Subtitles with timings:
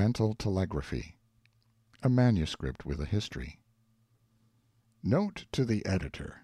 [0.00, 1.16] MENTAL TELEGRAPHY
[2.04, 3.58] A MANUSCRIPT WITH A HISTORY.
[5.02, 6.36] NOTE TO THE EDITOR: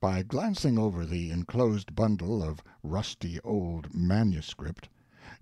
[0.00, 4.88] By glancing over the enclosed bundle of rusty old manuscript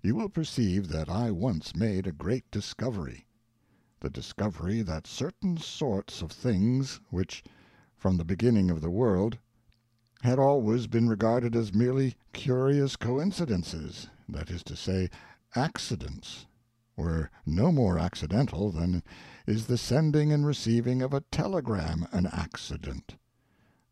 [0.03, 6.31] you will perceive that I once made a great discovery—the discovery that certain sorts of
[6.31, 7.43] things which,
[7.97, 9.39] from the beginning of the world,
[10.21, 15.09] had always been regarded as merely curious coincidences—that is to say,
[16.97, 19.03] accidents—were no more accidental than
[19.45, 23.17] is the sending and receiving of a telegram an accident.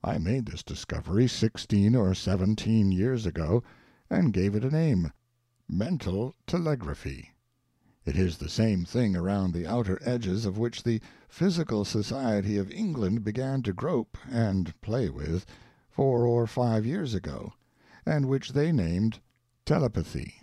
[0.01, 3.61] I made this discovery sixteen or seventeen years ago,
[4.09, 7.31] and gave it a name—Mental Telegraphy.
[8.05, 12.71] It is the same thing around the outer edges of which the Psychical Society of
[12.71, 15.45] England began to grope and play with
[15.89, 17.51] four or five years ago,
[18.05, 19.19] and which they named
[19.65, 20.35] Telepathy.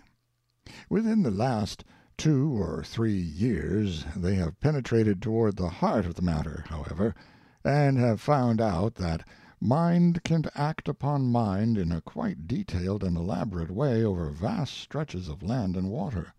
[0.91, 1.83] Within the last
[2.21, 7.15] two or three years they have penetrated toward the heart of the matter, however,
[7.63, 9.27] and have found out that
[9.59, 15.27] mind can act upon mind in a quite detailed and elaborate way over vast stretches
[15.29, 16.31] of land and water;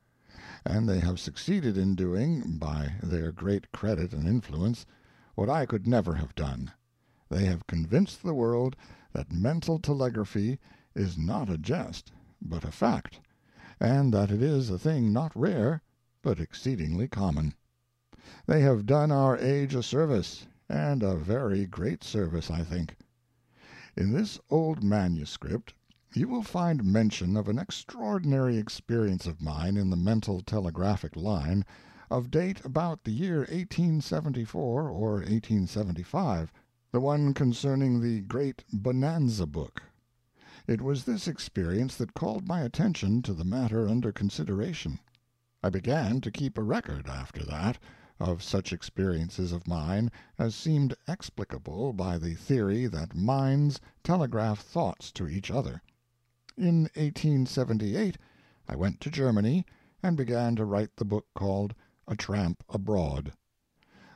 [0.64, 4.86] and they have succeeded in doing, by their great credit and influence,
[5.34, 6.70] what I could never have done:
[7.28, 8.76] they have convinced the world
[9.12, 10.60] that mental telegraphy
[10.94, 13.18] is not a jest, but a fact
[13.82, 15.82] and that it is a thing not rare,
[16.22, 17.52] but exceedingly common.
[18.46, 22.94] They have done our age a service, and a very great service, I think.
[23.96, 25.74] In this old manuscript
[26.14, 31.64] you will find mention of an extraordinary experience of mine in the mental telegraphic line,
[32.08, 36.52] of date about the year 1874 or 1875,
[36.92, 39.82] the one concerning the great Bonanza book.
[40.68, 45.00] It was this experience that called my attention to the matter under consideration.
[45.60, 47.78] I began to keep a record, after that,
[48.20, 55.10] of such experiences of mine as seemed explicable by the theory that minds telegraph thoughts
[55.12, 55.82] to each other.
[56.56, 58.16] In 1878
[58.68, 59.66] I went to Germany
[60.00, 61.74] and began to write the book called
[62.06, 63.32] A Tramp Abroad.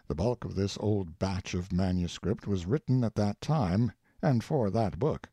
[0.06, 3.90] The bulk of this old batch of manuscript was written at that time
[4.22, 5.28] and for that book.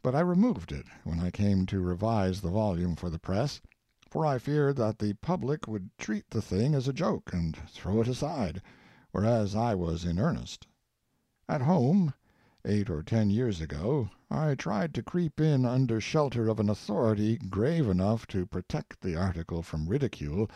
[0.00, 3.60] But I removed it when I came to revise the volume for the press,
[4.08, 8.00] for I feared that the public would treat the thing as a joke and throw
[8.02, 8.62] it aside,
[9.10, 10.68] whereas I was in earnest.
[11.48, 12.14] At home,
[12.64, 17.36] eight or ten years ago, I tried to creep in under shelter of an authority
[17.36, 20.48] grave enough to protect the article from ridicule,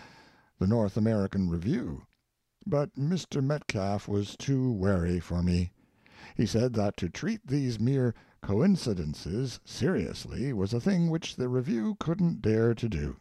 [0.61, 2.07] the North American Review,
[2.65, 3.43] but Mr.
[3.43, 5.73] Metcalf was too wary for me.
[6.37, 8.15] He said that to treat these mere
[8.45, 13.17] coincidences seriously was a thing which the Review couldn't dare to do;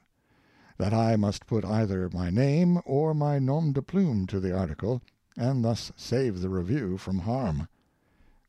[0.80, 5.00] that I must put either my name or my nom de plume to the article,
[5.38, 7.68] and thus save the Review from harm.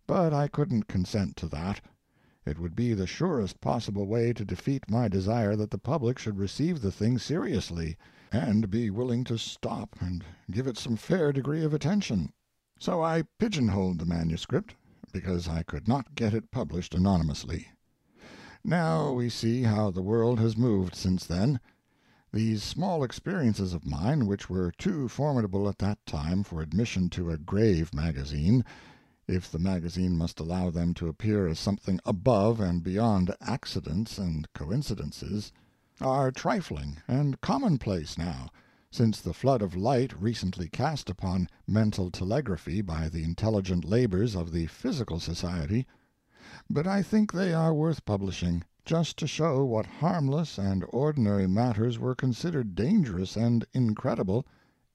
[0.06, 1.82] But I couldn't consent to that.
[2.46, 6.38] It would be the surest possible way to defeat my desire that the public should
[6.38, 7.98] receive the thing seriously,
[8.32, 12.32] and be willing to stop and give it some fair degree of attention.
[12.78, 14.74] So I pigeonholed the manuscript
[15.12, 17.68] because I could not get it published anonymously.
[18.64, 21.60] Now we see how the world has moved since then.
[22.32, 27.30] These small experiences of mine, which were too formidable at that time for admission to
[27.30, 28.64] a grave magazine,
[29.28, 34.52] if the magazine must allow them to appear as something above and beyond accidents and
[34.52, 35.52] coincidences,
[36.00, 38.48] are trifling and commonplace now
[38.94, 44.52] since the flood of light recently cast upon mental telegraphy by the intelligent labors of
[44.52, 45.86] the Psychical Society,
[46.68, 51.98] but I think they are worth publishing, just to show what harmless and ordinary matters
[51.98, 54.46] were considered dangerous and incredible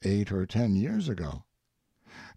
[0.04, 1.44] eight or ten years ago.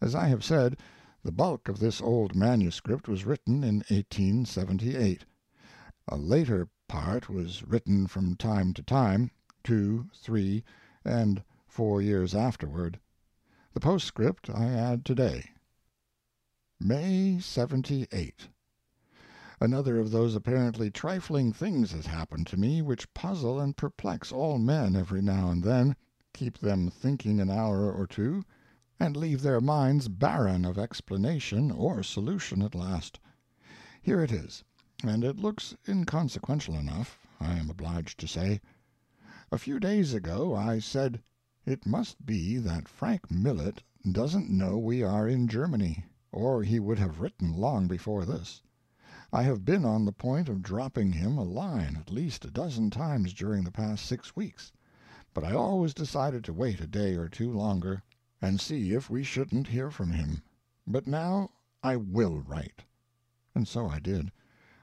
[0.01, 0.79] As I have said,
[1.23, 5.27] the bulk of this old manuscript was written in 1878.
[6.09, 9.31] A later part was written from time to time,
[9.63, 10.65] two, three,
[11.05, 12.99] and four years afterward.
[13.75, 15.51] The postscript I add to-day.
[16.81, 18.49] May, '78.
[19.61, 24.59] Another of those apparently trifling things has happened to me which puzzle and perplex all
[24.59, 25.95] men every now and then,
[26.33, 28.43] keep them thinking an hour or two,
[28.99, 33.21] and leave their minds barren of explanation or solution at last.
[34.03, 34.65] Here it is,
[35.05, 38.61] and it looks inconsequential enough, I am obliged to say.
[39.53, 41.23] A few days ago I said,
[41.71, 43.81] it must be that Frank Millet
[44.11, 48.61] doesn't know we are in Germany, or he would have written long before this.
[49.33, 52.91] I have been on the point of dropping him a line at least a dozen
[52.91, 54.73] times during the past six weeks,
[55.33, 58.03] but I always decided to wait a day or two longer,
[58.43, 60.43] and see if we shouldn't hear from him.
[60.89, 61.53] But now
[61.85, 62.83] I will write.
[63.55, 64.33] And so I did.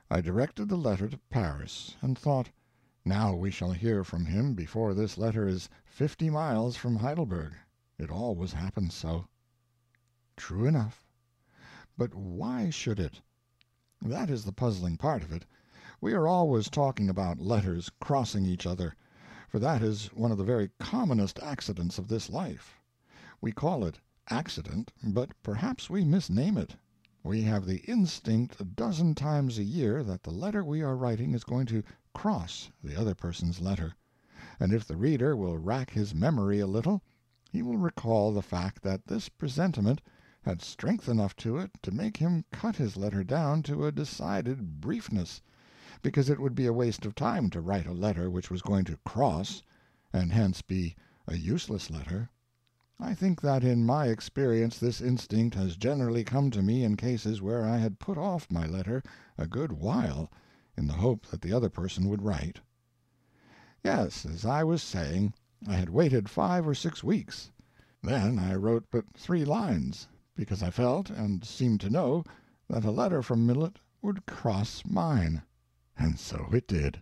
[0.09, 2.49] I directed the letter to Paris, and thought,
[3.07, 7.53] now we shall hear from him before this letter is fifty miles from Heidelberg.
[7.97, 9.27] It always happens so.
[10.35, 11.07] True enough.
[11.97, 13.21] But why should it?
[14.01, 15.45] That is the puzzling part of it.
[16.01, 18.93] We are always talking about letters crossing each other,
[19.47, 22.79] for that is one of the very commonest accidents of this life.
[23.39, 23.99] We call it
[24.29, 26.75] accident, but perhaps we misname it.
[27.23, 31.33] We have the instinct a dozen times a year that the letter we are writing
[31.33, 31.83] is going to
[32.17, 33.93] cross the other person's letter,
[34.59, 37.03] and if the reader will rack his memory a little,
[37.51, 40.01] he will recall the fact that this presentiment
[40.41, 44.81] had strength enough to it to make him cut his letter down to a decided
[44.81, 45.43] briefness,
[46.01, 48.83] because it would be a waste of time to write a letter which was going
[48.83, 49.61] to cross,
[50.11, 50.95] and hence be
[51.27, 52.31] a useless letter.
[52.99, 57.43] I think that in my experience this instinct has generally come to me in cases
[57.43, 59.03] where I had put off my letter
[59.37, 60.31] a good while
[60.77, 62.59] in the hope that the other person would write.
[63.83, 65.33] Yes, as I was saying,
[65.67, 67.51] I had waited five or six weeks.
[68.03, 72.23] Then I wrote but three lines, because I felt, and seemed to know,
[72.69, 75.41] that a letter from Millet would cross mine.
[75.97, 77.01] And so it did.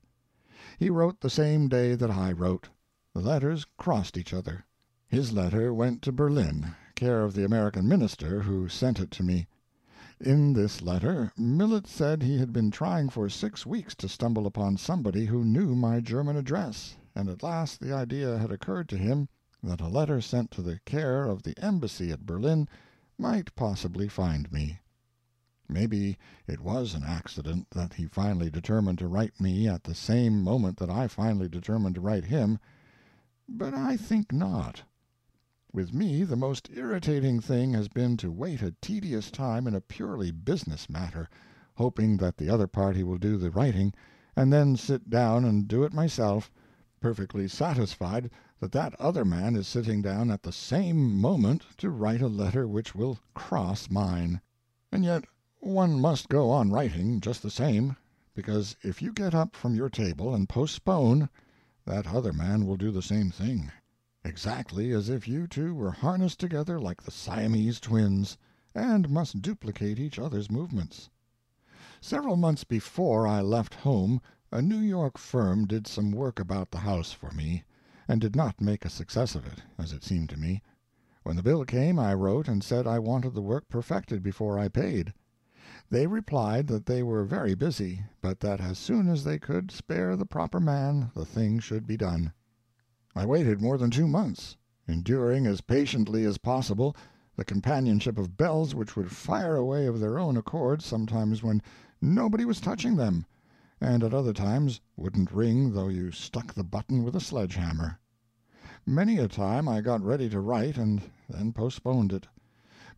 [0.80, 2.70] He wrote the same day that I wrote.
[3.14, 4.66] The letters crossed each other.
[5.08, 9.48] His letter went to Berlin, care of the American minister, who sent it to me.
[10.22, 14.78] In this letter Millet said he had been trying for six weeks to stumble upon
[14.78, 19.28] somebody who knew my German address, and at last the idea had occurred to him
[19.62, 22.70] that a letter sent to the care of the embassy at Berlin
[23.18, 24.80] might possibly find me.
[25.68, 26.18] Maybe
[26.48, 30.78] it was an accident that he finally determined to write me at the same moment
[30.78, 32.58] that I finally determined to write him,
[33.50, 34.84] but I think not.
[35.76, 39.82] With me the most irritating thing has been to wait a tedious time in a
[39.82, 41.28] purely business matter,
[41.74, 43.94] hoping that the other party will do the writing,
[44.38, 46.50] and then sit down and do it myself,
[47.02, 48.32] perfectly satisfied
[48.62, 52.70] that that other man is sitting down at the same moment to write a letter
[52.70, 54.40] which will cross mine.
[54.94, 55.26] And yet
[55.60, 57.98] one must go on writing, just the same,
[58.34, 61.28] because if you get up from your table and postpone,
[61.84, 63.74] that other man will do the same thing
[64.26, 68.38] exactly as if you two were harnessed together like the Siamese twins,
[68.74, 71.10] and must duplicate each other's movements.
[72.02, 74.20] Several months before I left home
[74.52, 77.64] a New York firm did some work about the house for me,
[78.08, 80.64] and did not make a success of it, as it seemed to me.
[81.24, 84.70] When the bill came I wrote and said I wanted the work perfected before I
[84.70, 85.14] paid.
[85.90, 90.16] They replied that they were very busy, but that as soon as they could spare
[90.16, 92.34] the proper man the thing should be done.
[93.18, 94.58] I waited more than two months,
[94.90, 96.94] enduring as patiently as possible
[97.38, 101.62] the companionship of bells which would fire away of their own accord sometimes when
[102.02, 103.26] nobody was touching them,
[103.80, 107.98] and at other times wouldn't ring though you stuck the button with a sledge-hammer.
[108.86, 112.28] Many a time I got ready to write and then postponed it.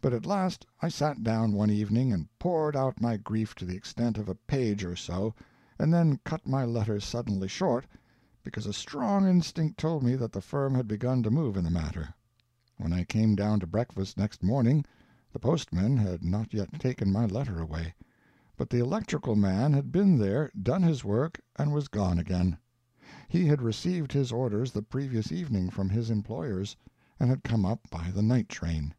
[0.01, 3.75] But at last I sat down one evening and poured out my grief to the
[3.77, 5.35] extent of a page or so,
[5.77, 7.85] and then cut my letter suddenly short
[8.49, 11.69] because a strong instinct told me that the firm had begun to move in the
[11.69, 12.13] matter.
[12.77, 14.85] When I came down to breakfast next morning
[15.33, 17.93] the postman had not yet taken my letter away,
[18.55, 22.57] but the electrical man had been there, done his work, and was gone again.
[23.27, 26.77] He had received his orders the previous evening from his employers,
[27.19, 28.95] and had come up by the night train.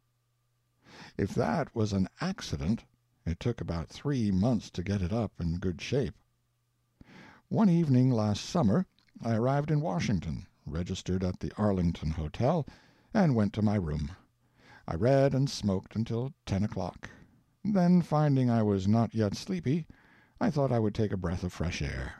[1.17, 2.83] If that was an accident,
[3.25, 6.13] it took about three months to get it up in good shape.
[7.47, 8.85] One evening last summer
[9.21, 12.65] I arrived in Washington, registered at the Arlington Hotel,
[13.13, 14.11] and went to my room.
[14.87, 17.09] I read and smoked until ten o'clock.
[17.61, 19.85] Then, finding I was not yet sleepy,
[20.39, 22.13] I thought I would take a breath of fresh air.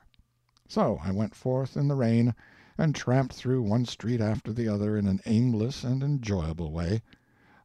[0.67, 2.35] So I went forth in the rain,
[2.77, 7.01] and tramped through one street after the other in an aimless and enjoyable way.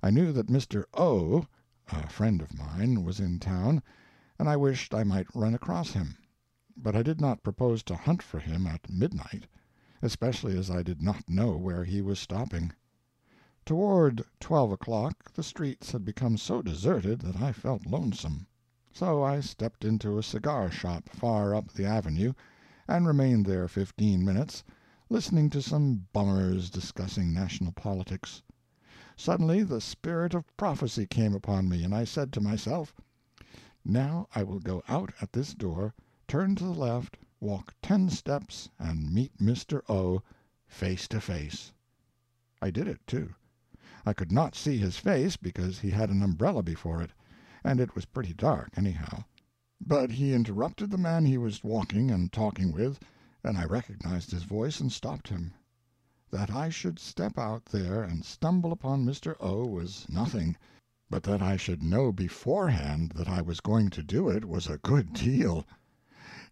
[0.00, 0.84] I knew that Mr.
[0.94, 1.44] O.,
[1.90, 3.82] a friend of mine, was in town,
[4.38, 6.18] and I wished I might run across him
[6.76, 9.46] but I did not propose to hunt for him at midnight,
[10.02, 12.72] especially as I did not know where he was stopping.
[13.64, 18.48] Toward twelve o'clock the streets had become so deserted that I felt lonesome.
[18.92, 22.32] So I stepped into a cigar shop far up the avenue,
[22.88, 24.64] and remained there fifteen minutes,
[25.08, 28.42] listening to some bummers discussing national politics.
[29.14, 32.92] Suddenly the spirit of prophecy came upon me, and I said to myself,
[33.84, 35.94] "Now I will go out at this door
[36.26, 39.82] turn to the left, walk ten steps, and meet Mr.
[39.90, 40.22] O.
[40.66, 41.72] face to face.
[42.62, 43.34] I did it, too.
[44.06, 47.10] I could not see his face because he had an umbrella before it,
[47.62, 49.24] and it was pretty dark, anyhow.
[49.86, 52.98] But he interrupted the man he was walking and talking with,
[53.42, 55.52] and I recognized his voice and stopped him.
[56.30, 59.36] That I should step out there and stumble upon Mr.
[59.40, 59.66] O.
[59.66, 60.56] was nothing,
[61.10, 64.78] but that I should know beforehand that I was going to do it was a
[64.78, 65.66] good deal.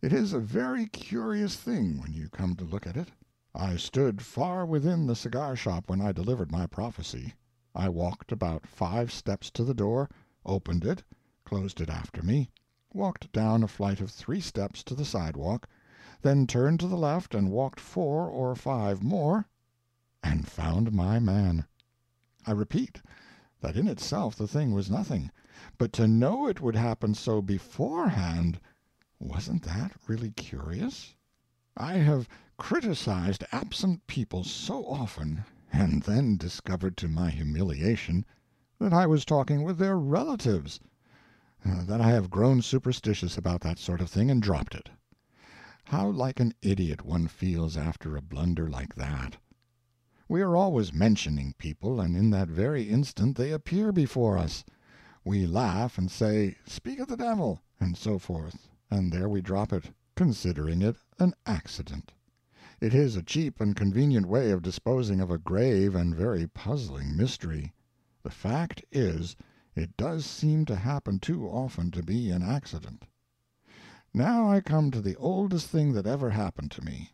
[0.02, 3.12] It is a very curious thing when you come to look at it.
[3.54, 7.35] I stood far within the cigar shop when I delivered my prophecy.
[7.73, 10.11] I walked about five steps to the door,
[10.44, 11.04] opened it,
[11.44, 12.50] closed it after me,
[12.92, 15.68] walked down a flight of three steps to the sidewalk,
[16.21, 19.47] then turned to the left and walked four or five more,
[20.21, 21.64] and found my man.
[22.44, 23.00] I repeat
[23.61, 25.30] that in itself the thing was nothing,
[25.78, 27.40] but to know it would happen so
[29.22, 31.14] beforehand—wasn't that really curious?
[31.76, 38.26] I have criticized absent people so often, and then discovered to my humiliation
[38.80, 40.80] that I was talking with their relatives,
[41.64, 44.90] uh, that I have grown superstitious about that sort of thing and dropped it.
[45.84, 49.36] How like an idiot one feels after a blunder like that.
[50.28, 54.64] We are always mentioning people, and in that very instant they appear before us.
[55.24, 59.72] We laugh and say, "Speak of the devil," and so forth, and there we drop
[59.72, 62.12] it, considering it an accident.
[62.78, 67.16] It is a cheap and convenient way of disposing of a grave and very puzzling
[67.16, 67.72] mystery.
[68.22, 69.34] The fact is,
[69.75, 73.04] it does seem to happen too often to be an accident.
[74.12, 77.12] Now I come to the oldest thing that ever happened to me.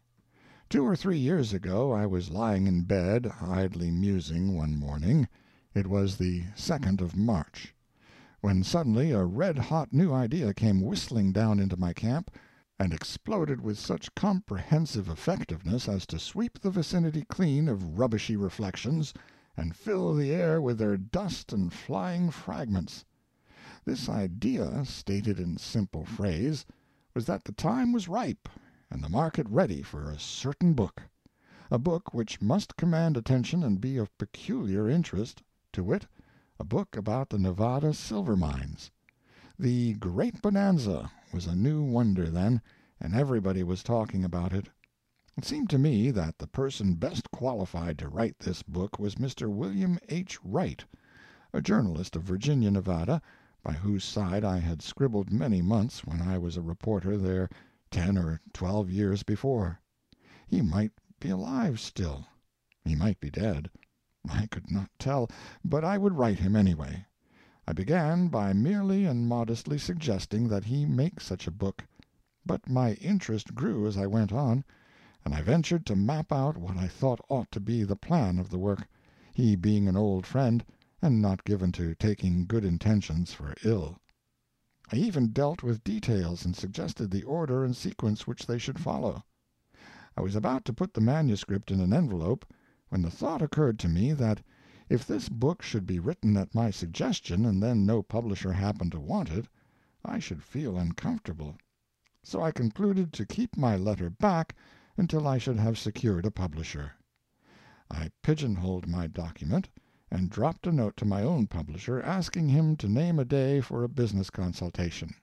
[0.68, 6.16] Two or three years ago I was lying in bed, idly musing, one morning—it was
[6.16, 7.14] the 2d of
[8.40, 12.30] March—when suddenly a red-hot new idea came whistling down into my camp,
[12.78, 19.12] and exploded with such comprehensive effectiveness as to sweep the vicinity clean of rubbishy reflections
[19.56, 23.04] and fill the air with their dust and flying fragments.
[23.84, 26.64] This idea, stated in simple phrase,
[27.14, 28.48] was that the time was ripe
[28.88, 33.96] and the market ready for a certain book—a book which must command attention and be
[33.96, 35.42] of peculiar interest,
[35.72, 36.06] to wit,
[36.60, 38.90] a book about the Nevada silver mines.
[39.56, 42.60] The "Great Bonanza" was a new wonder then,
[42.98, 44.68] and everybody was talking about it.
[45.36, 49.48] It seemed to me that the person best qualified to write this book was Mr.
[49.48, 50.42] William H.
[50.42, 50.84] Wright,
[51.52, 53.22] a journalist of Virginia, Nevada,
[53.62, 57.48] by whose side I had scribbled many months when I was a reporter there
[57.92, 59.78] ten or twelve years before.
[60.44, 62.26] He might be alive still.
[62.84, 63.70] He might be dead.
[64.30, 65.30] I could not tell,
[65.64, 67.06] but I would write him anyway.
[67.66, 71.82] I began by merely and modestly suggesting that he make such a book,
[72.44, 74.64] but my interest grew as I went on,
[75.24, 78.50] and I ventured to map out what I thought ought to be the plan of
[78.50, 78.86] the work,
[79.32, 80.62] he being an old friend
[81.00, 83.96] and not given to taking good intentions for ill.
[84.92, 89.24] I even dealt with details and suggested the order and sequence which they should follow.
[90.18, 92.44] I was about to put the manuscript in an envelope,
[92.88, 94.40] when the thought occurred to me that
[94.88, 99.00] if this book should be written at my suggestion and then no publisher happened to
[99.00, 99.46] want it,
[100.04, 101.56] I should feel uncomfortable.
[102.22, 104.54] So I concluded to keep my letter back
[104.96, 106.92] until I should have secured a publisher.
[107.90, 109.68] I pigeonholed my document,
[110.10, 113.84] and dropped a note to my own publisher asking him to name a day for
[113.84, 115.14] a business consultation.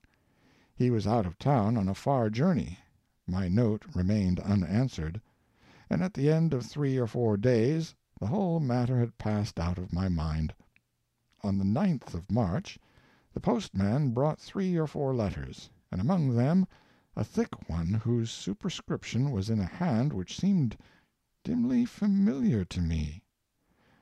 [0.76, 2.80] He was out of town on a far journey.
[3.26, 5.22] My note remained unanswered,
[5.90, 9.78] and at the end of three or four days the whole matter had passed out
[9.78, 10.54] of my mind.
[11.44, 12.80] On the 9th of March
[13.34, 16.66] the postman brought three or four letters, and among them
[17.16, 20.78] a thick one whose superscription was in a hand which seemed
[21.44, 23.22] dimly familiar to me.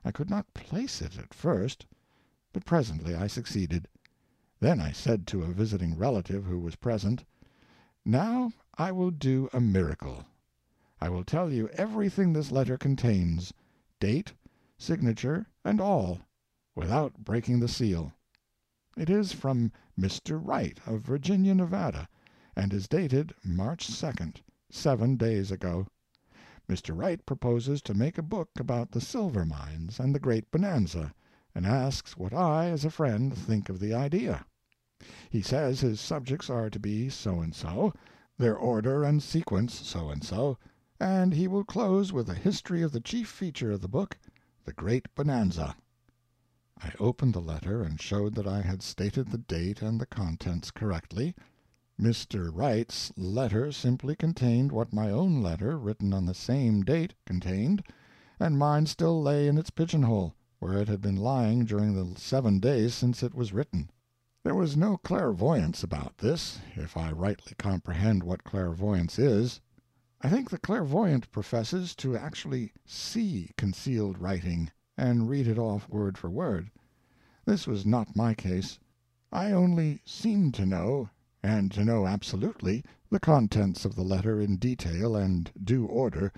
[0.05, 1.85] I could not place it at first,
[2.53, 3.87] but presently I succeeded.
[4.59, 7.25] Then I said to a visiting relative who was present,
[8.05, 10.25] "Now I will do a miracle.
[11.03, 14.31] I will tell you everything this letter contains—date,
[14.77, 18.13] signature, and all—without breaking the seal.
[18.95, 20.39] It is from Mr.
[20.41, 22.07] Wright, of Virginia, Nevada,
[22.55, 25.88] and is dated March 2d, seven days ago.
[26.69, 26.98] Mr.
[26.98, 31.13] Wright proposes to make a book about the silver mines and the great bonanza,
[31.53, 34.45] and asks what I, as a friend, think of the idea.
[35.29, 37.91] He says his subjects are to be so and so,
[38.38, 40.57] their order and sequence so and so,
[41.03, 44.17] and he will close with a history of the chief feature of the book,
[44.63, 45.75] the great bonanza.
[46.81, 50.72] I opened the letter and showed that I had stated the date and the contents
[50.72, 51.36] correctly,
[52.00, 52.50] Mr.
[52.53, 57.83] Wright's letter simply contained what my own letter, written on the same date, contained,
[58.39, 62.62] and mine still lay in its pigeonhole, where it had been lying during the seven
[62.62, 63.89] days since it was written.
[64.43, 69.60] There was no clairvoyance about this, if I rightly comprehend what clairvoyance is.
[70.25, 76.18] I think the clairvoyant professes to actually see concealed writing, and read it off word
[76.18, 76.72] for word.
[77.44, 78.80] This was not my case.
[79.34, 81.10] I only seemed to know,
[81.44, 86.32] and to know absolutely, the contents of the letter in detail and due order,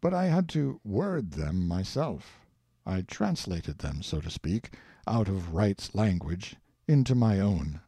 [0.00, 2.40] but I had to word them myself.
[2.84, 4.76] I translated them, so to speak,
[5.06, 6.56] out of Wright's language
[6.88, 7.78] into my own.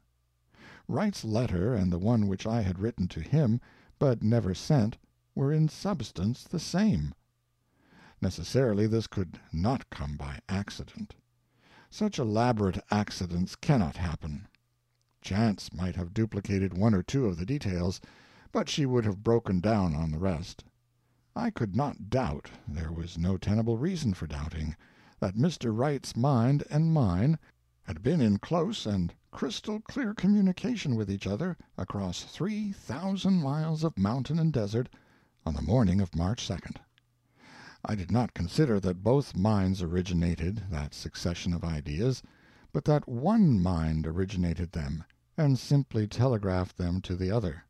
[0.87, 3.61] Wright's letter and the one which I had written to him,
[3.99, 4.97] but never sent,
[5.37, 7.14] were in substance the same.
[8.20, 11.14] Necessarily this could not come by accident.
[11.88, 14.49] Such elaborate accidents cannot happen.
[15.22, 18.00] Chance might have duplicated one or two of the details,
[18.52, 20.64] but she would have broken down on the rest.
[21.34, 25.76] I could not doubt—there was no tenable reason for doubting—that Mr.
[25.76, 27.38] Wright's mind and mine
[27.84, 33.84] had been in close and crystal clear communication with each other across three thousand miles
[33.84, 34.88] of mountain and desert
[35.47, 36.76] on the morning of March 2d.
[37.82, 42.23] I did not consider that both minds originated that succession of ideas,
[42.73, 45.02] but that one mind originated them,
[45.38, 47.64] and simply telegraphed them to the other.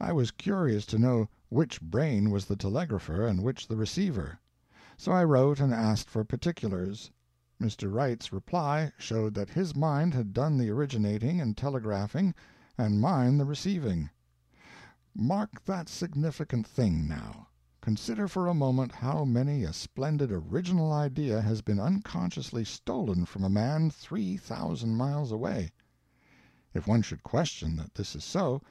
[0.00, 4.40] I was curious to know which brain was the telegrapher and which the receiver,
[4.96, 7.12] so I wrote and asked for particulars.
[7.62, 7.92] Mr.
[7.92, 12.34] Wright's reply showed that his mind had done the originating and telegraphing,
[12.76, 14.10] and mine the receiving.
[15.12, 17.48] Mark that significant thing, now.
[17.80, 23.42] Consider for a moment how many a splendid original idea has been unconsciously stolen from
[23.42, 25.72] a man three thousand miles away.
[26.74, 28.62] If one should question that this is so,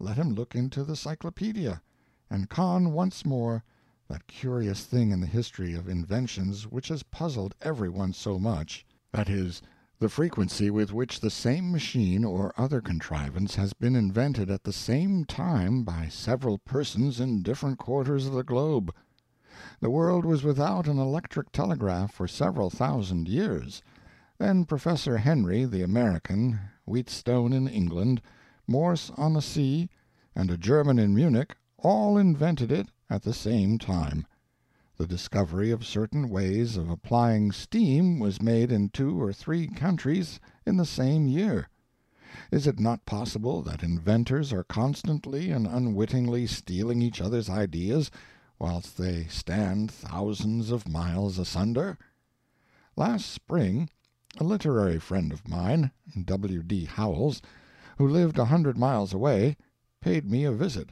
[0.00, 1.80] let him look into the Cyclopedia,
[2.28, 3.62] and con once more
[4.08, 9.28] that curious thing in the history of inventions which has puzzled every one so much—that
[9.28, 9.62] is,
[10.00, 14.72] the frequency with which the same machine or other contrivance has been invented at the
[14.72, 18.94] same time by several persons in different quarters of the globe.
[19.80, 23.82] The world was without an electric telegraph for several thousand years.
[24.38, 28.22] Then Professor Henry, the American, Wheatstone in England,
[28.68, 29.88] Morse on the sea,
[30.32, 34.27] and a German in Munich all invented it at the same time.
[34.98, 40.40] The discovery of certain ways of applying steam was made in two or three countries
[40.66, 41.68] in the same year.
[42.50, 48.10] Is it not possible that inventors are constantly and unwittingly stealing each other's ideas
[48.58, 51.96] whilst they stand thousands of miles asunder?
[52.96, 53.88] Last spring
[54.38, 55.92] a literary friend of mine,
[56.24, 56.64] W.
[56.64, 56.86] D.
[56.86, 57.40] Howells,
[57.98, 59.56] who lived a hundred miles away,
[60.00, 60.90] paid me a visit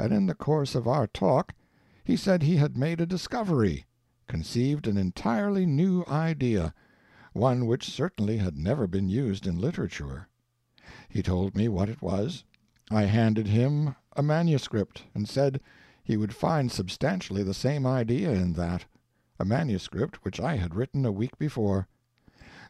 [0.00, 1.54] and in the course of our talk
[2.06, 3.84] he said he had made a discovery,
[4.28, 6.72] conceived an entirely new idea,
[7.32, 10.28] one which certainly had never been used in literature.
[11.08, 12.44] He told me what it was.
[12.92, 15.60] I handed him a manuscript, and said
[16.04, 21.12] he would find substantially the same idea in that—a manuscript which I had written a
[21.12, 21.88] week before.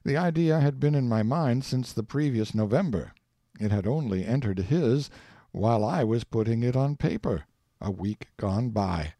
[0.03, 3.13] The idea had been in my mind since the previous November;
[3.61, 5.11] it had only entered his
[5.53, 7.45] while I was putting it on paper,
[7.83, 9.13] a week gone by.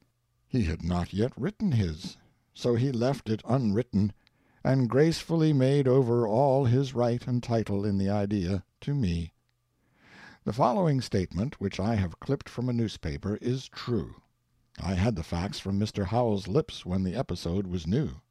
[0.57, 2.17] He had not yet written his,
[2.55, 4.15] so he left it unwritten,
[4.65, 9.35] and gracefully made over all his right and title in the idea to me.
[10.45, 14.23] The following statement, which I have clipped from a newspaper, is true.
[14.81, 16.07] I had the facts from Mr.
[16.07, 18.23] Howells's lips when the episode was new.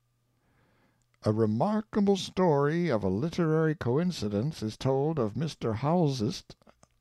[1.21, 5.75] A remarkable story of a literary coincidence is told of Mr.
[5.75, 6.43] Howells's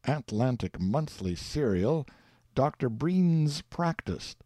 [0.07, 2.07] Atlantic Monthly serial,
[2.55, 2.91] Dr.
[2.91, 4.37] Breen's Practice.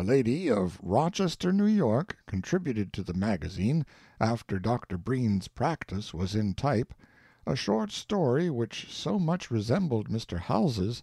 [0.00, 3.84] A lady of Rochester, New York, contributed to the magazine,
[4.20, 4.96] after Dr.
[4.96, 6.94] Breen's Practice was in type,
[7.44, 10.38] a short story which so much resembled Mr.
[10.38, 11.02] Howells's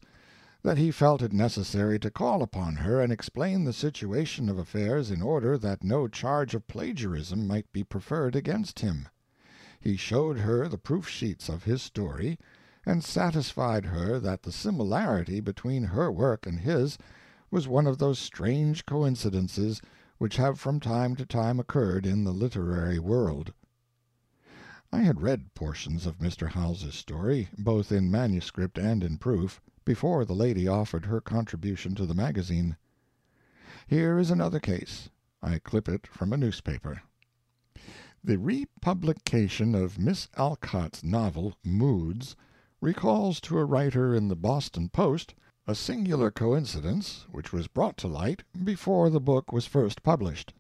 [0.64, 5.12] that he felt it necessary to call upon her and explain the situation of affairs
[5.12, 9.10] in order that no charge of plagiarism might be preferred against him.
[9.78, 12.40] He showed her the proof sheets of his story
[12.86, 16.98] and satisfied her that the similarity between her work and his
[17.56, 19.82] was one of those strange coincidences
[20.18, 23.54] which have from time to time occurred in the literary world.
[24.92, 26.50] I had read portions of Mr.
[26.50, 32.06] Howells's story, both in manuscript and in proof, before the lady offered her contribution to
[32.06, 32.76] the magazine.
[33.88, 35.08] Here is another case.
[35.42, 37.04] I clip it from a newspaper.
[38.22, 42.36] The republication of Miss Alcott's novel, Moods
[42.82, 45.36] recalls to a writer in the Boston Post
[45.68, 50.54] a singular coincidence which was brought to light before the book was first published.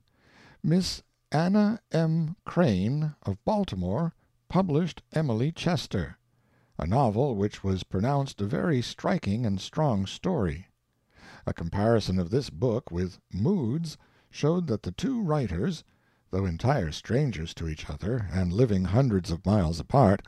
[0.64, 2.36] Miss Anna M.
[2.44, 4.16] Crane, of Baltimore,
[4.48, 6.18] published Emily Chester,
[6.80, 10.70] a novel which was pronounced a very striking and strong story.
[11.46, 13.98] A comparison of this book with Moods
[14.32, 15.84] showed that the two writers,
[16.32, 20.24] though entire strangers to each other and living hundreds of miles apart,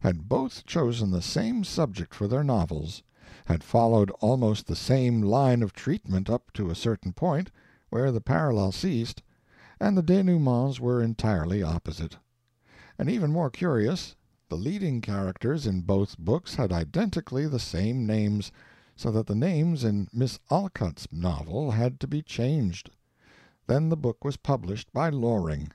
[0.00, 3.04] had both chosen the same subject for their novels,
[3.46, 7.50] had followed almost the same line of treatment up to a certain point,
[7.90, 9.22] where the parallel ceased,
[9.80, 12.18] and the denouements were entirely opposite.
[12.98, 14.16] And even more curious,
[14.48, 18.52] the leading characters in both books had identically the same names,
[18.94, 22.90] so that the names in Miss Alcott's novel had to be changed.
[23.66, 25.72] Then the book was published by Loring.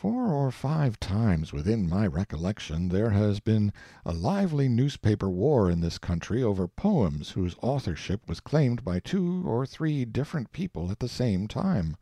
[0.00, 3.70] Four or five times within my recollection there has been
[4.02, 9.46] a lively newspaper war in this country over poems whose authorship was claimed by two
[9.46, 11.98] or three different people at the same time.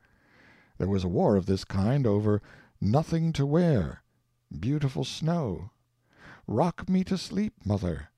[0.77, 2.41] There was a war of this kind over
[2.81, 4.05] "Nothing to Wear,"
[4.57, 5.73] "Beautiful Snow,"
[6.47, 8.11] "Rock Me to Sleep, Mother,"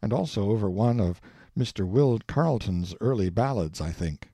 [0.00, 1.20] and also over one of
[1.58, 1.84] Mr.
[1.84, 4.30] Will Carleton's early ballads, I think.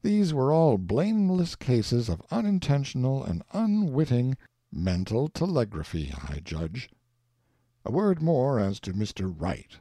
[0.00, 4.36] These were all blameless cases of unintentional and unwitting
[4.70, 6.88] mental telegraphy, I judge.
[7.84, 9.34] A word more as to Mr.
[9.36, 9.76] Wright.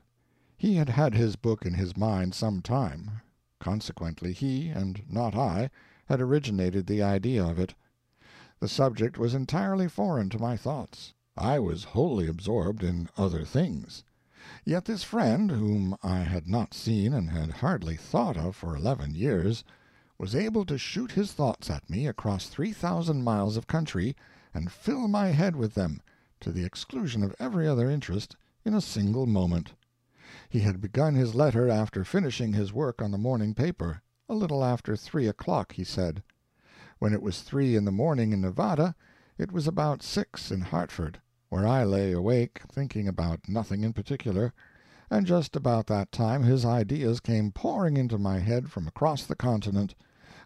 [0.58, 3.12] He had had his book in his mind some time;
[3.60, 5.70] consequently he, and not I,
[6.08, 7.76] had originated the idea of it.
[8.60, 11.14] The subject was entirely foreign to my thoughts.
[11.38, 14.04] I was wholly absorbed in other things.
[14.66, 19.14] Yet this friend, whom I had not seen and had hardly thought of for eleven
[19.14, 19.64] years
[20.20, 24.16] was able to shoot his thoughts at me across three thousand miles of country,
[24.54, 26.02] and fill my head with them,
[26.40, 29.74] to the exclusion of every other interest, in a single moment.
[30.50, 34.64] He had begun his letter after finishing his work on the morning paper a little
[34.64, 36.24] after three o'clock, he said.
[37.00, 38.96] When it was three in the morning in Nevada,
[39.38, 44.54] it was about six in Hartford, where I lay awake thinking about nothing in particular
[45.10, 49.36] and just about that time his ideas came pouring into my head from across the
[49.36, 49.96] continent,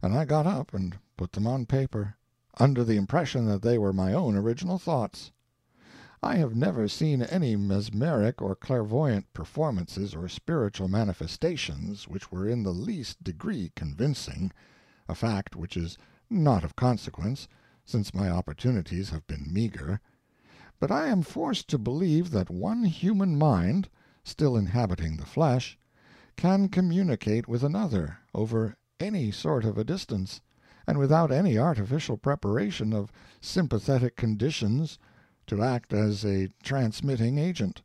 [0.02, 2.16] and I got up and put them on paper,
[2.58, 5.32] under the impression that they were my own original thoughts.
[6.24, 12.64] I have never seen any mesmeric or clairvoyant performances or spiritual manifestations which were in
[12.64, 14.52] the least degree convincing,
[15.08, 15.98] a fact which is
[16.30, 17.48] not of consequence,
[17.86, 20.00] since my opportunities have been meager,
[20.80, 23.90] but I am forced to believe that one human mind
[24.24, 25.78] still inhabiting the flesh,
[26.36, 30.42] can communicate with another, over any sort of a distance,
[30.88, 34.98] and without any artificial preparation of sympathetic conditions
[35.48, 37.82] to act as a transmitting agent.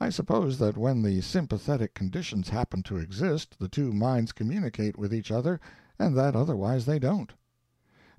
[0.00, 5.14] I suppose that when the sympathetic conditions happen to exist the two minds communicate with
[5.14, 5.60] each other,
[5.98, 7.32] and that otherwise they don't.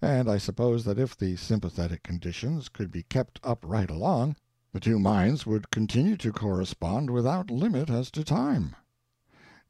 [0.02, 4.36] And I suppose that if the sympathetic conditions could be kept up right along,
[4.72, 8.76] the two minds would continue to correspond without limit as to time.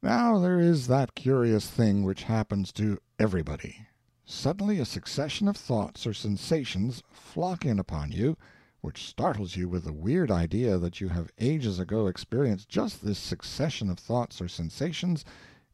[0.04, 3.88] Now there is that curious thing which happens to everybody.
[4.26, 8.36] Suddenly a succession of thoughts or sensations flock in upon you,
[8.82, 13.18] which startles you with the weird idea that you have ages ago experienced just this
[13.18, 15.24] succession of thoughts or sensations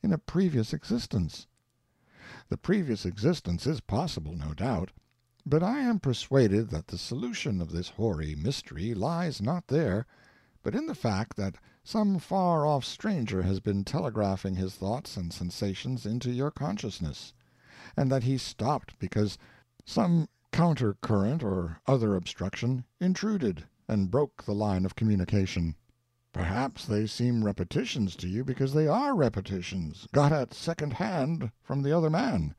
[0.04, 1.48] in a previous existence.
[2.50, 4.92] The previous existence is possible, no doubt.
[5.44, 10.06] But I am persuaded that the solution of this hoary mystery lies not there,
[10.62, 11.56] but in the fact that
[11.89, 17.34] some far off stranger has been telegraphing his thoughts and sensations into your consciousness,
[17.97, 19.39] and that he stopped because
[19.86, 25.75] some counter current or other obstruction intruded and broke the line of communication.
[26.32, 31.82] Perhaps they seem repetitions to you because they are repetitions, got at second hand from
[31.82, 32.54] the other man.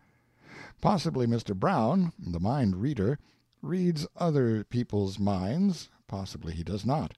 [0.81, 1.55] Possibly Mr.
[1.55, 3.17] Brown, the mind reader,
[3.63, 7.13] reads other people's minds, possibly he does not.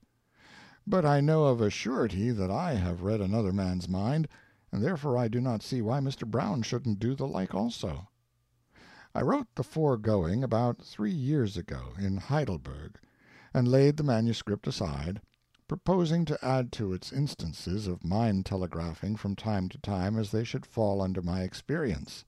[0.85, 4.27] But I know of a surety that I have read another man's mind,
[4.69, 6.29] and therefore I do not see why Mr.
[6.29, 8.09] Brown shouldn't do the like also.
[9.15, 12.99] I wrote the foregoing about three years ago, in Heidelberg,
[13.53, 15.21] and laid the manuscript aside,
[15.67, 20.43] proposing to add to its instances of mind telegraphing from time to time as they
[20.43, 22.25] should fall under my experience.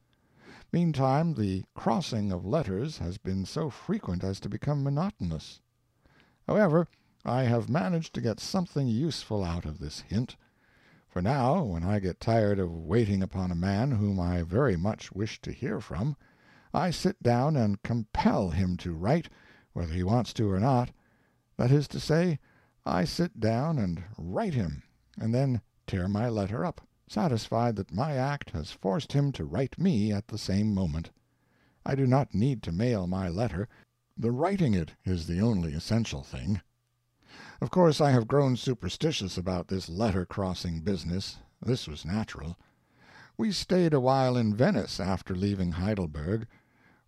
[0.72, 5.60] Meantime the crossing of letters has been so frequent as to become monotonous.
[6.48, 6.88] However,
[7.28, 10.36] I have managed to get something useful out of this hint;
[11.10, 15.12] for now, when I get tired of waiting upon a man whom I very much
[15.12, 16.16] wish to hear from,
[16.72, 19.28] I sit down and compel him to write,
[19.74, 20.92] whether he wants to or not;
[21.58, 22.38] that is to say,
[22.86, 24.84] I sit down and write him,
[25.18, 29.80] and then tear my letter up, satisfied that my act has forced him to write
[29.80, 31.10] me at the same moment.
[31.84, 33.68] I do not need to mail my letter;
[34.16, 36.62] the writing it is the only essential thing.
[37.62, 41.38] Of course I have grown superstitious about this letter crossing business.
[41.62, 42.58] This was natural.
[43.38, 46.48] We stayed a while in Venice after leaving Heidelberg.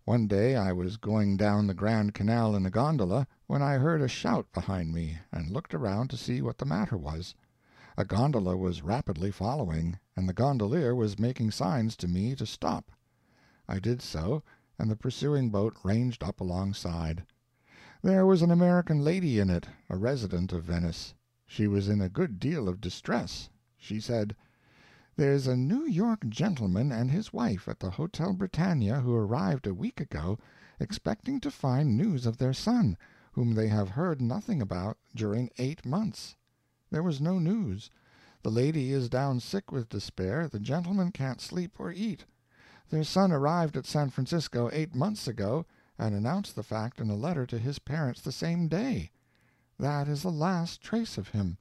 [0.04, 4.00] One day I was going down the Grand Canal in a gondola, when I heard
[4.00, 7.34] a shout behind me, and looked around to see what the matter was.
[7.98, 12.90] A gondola was rapidly following, and the gondolier was making signs to me to stop.
[13.68, 14.42] I did so,
[14.78, 17.24] and the pursuing boat ranged up alongside.
[18.02, 21.14] There was an American lady in it, a resident of Venice.
[21.46, 23.50] She was in a good deal of distress.
[23.76, 24.36] She said:
[25.18, 29.74] there's a New York gentleman and his wife at the Hotel Britannia who arrived a
[29.74, 30.38] week ago,
[30.78, 32.96] expecting to find news of their son,
[33.32, 36.36] whom they have heard nothing about during eight months.
[36.92, 37.90] There was no news.
[38.44, 42.24] The lady is down sick with despair, the gentleman can't sleep or eat.
[42.88, 45.66] Their son arrived at San Francisco eight months ago,
[45.98, 49.10] and announced the fact in a letter to his parents the same day.
[49.78, 51.58] That is the last trace of him.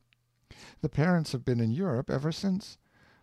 [0.82, 2.78] The parents have been in Europe ever since.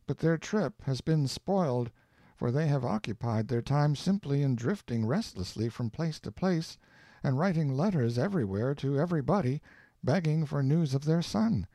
[0.07, 1.90] But their trip has been spoiled,
[2.37, 6.77] for they have occupied their time simply in drifting restlessly from place to place,
[7.22, 9.62] and writing letters everywhere to everybody,
[10.03, 11.66] begging for news of their son,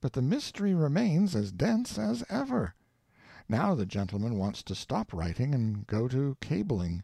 [0.00, 2.74] but the mystery remains as dense as ever.
[3.48, 7.02] Now the gentleman wants to stop writing and go to cabling.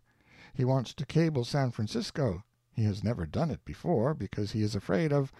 [0.58, 2.42] He wants to cable San Francisco.
[2.72, 5.32] He has never done it before, because he is afraid of—of—he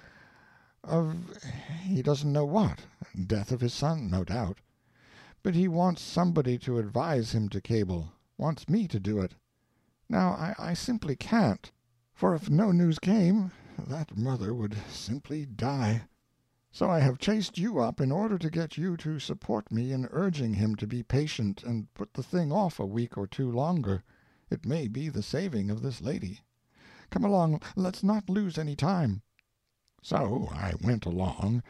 [2.02, 2.82] doesn't know what.
[3.26, 4.58] Death of his son, no doubt.
[5.42, 9.34] But he wants somebody to advise him to cable wants me to do it.
[10.08, 11.72] Now I simply can't,
[12.14, 16.02] for if no news came, that mother would simply die.
[16.70, 20.06] So I have chased you up in order to get you to support me in
[20.12, 24.04] urging him to be patient and put the thing off a week or two longer.
[24.50, 26.40] It may be the saving of this lady.
[27.10, 29.20] Come along, let's not lose any time.
[30.02, 31.62] So I went along,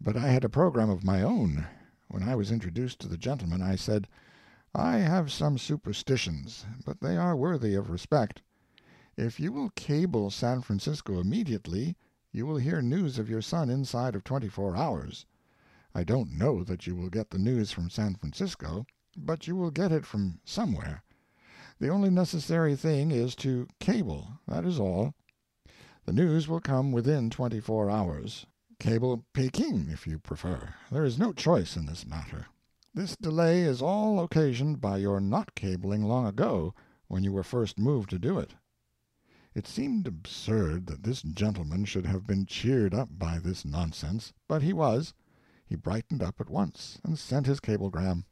[0.00, 1.66] but I had a program of my own.
[2.08, 4.08] When I was introduced to the gentleman I said:
[4.74, 8.40] "I have some superstitions, but they are worthy of respect.
[9.16, 11.96] If you will cable San Francisco immediately,
[12.32, 15.26] you will hear news of your son inside of twenty four hours.
[15.94, 19.70] I don't know that you will get the news from San Francisco, but you will
[19.70, 21.02] get it from somewhere.
[21.80, 25.14] The only necessary thing is to cable, that is all.
[26.04, 28.46] The news will come within twenty four hours.
[28.78, 30.74] Cable Peking, if you prefer.
[30.90, 32.46] There is no choice in this matter.
[32.92, 36.74] This delay is all occasioned by your not cabling long ago,
[37.08, 38.54] when you were first moved to do it."
[39.54, 44.62] It seemed absurd that this gentleman should have been cheered up by this nonsense, but
[44.62, 45.14] he was.
[45.66, 48.24] He brightened up at once, and sent his cablegram.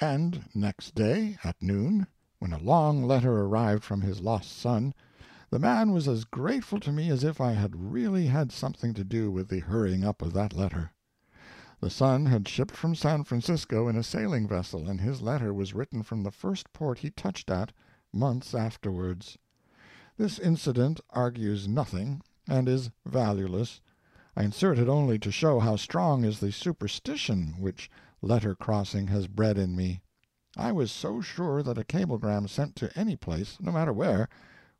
[0.00, 2.06] And next day, at noon,
[2.42, 4.92] when a long letter arrived from his lost son.
[5.50, 9.04] The man was as grateful to me as if I had really had something to
[9.04, 10.90] do with the hurrying up of that letter.
[11.78, 15.72] The son had shipped from San Francisco in a sailing vessel, and his letter was
[15.72, 17.70] written from the first port he touched at,
[18.12, 19.38] months afterwards.
[20.16, 23.80] This incident argues nothing, and is valueless.
[24.34, 27.88] I insert it only to show how strong is the superstition which
[28.20, 30.01] letter crossing has bred in me.
[30.56, 34.28] I was so sure that a cablegram sent to any place, no matter where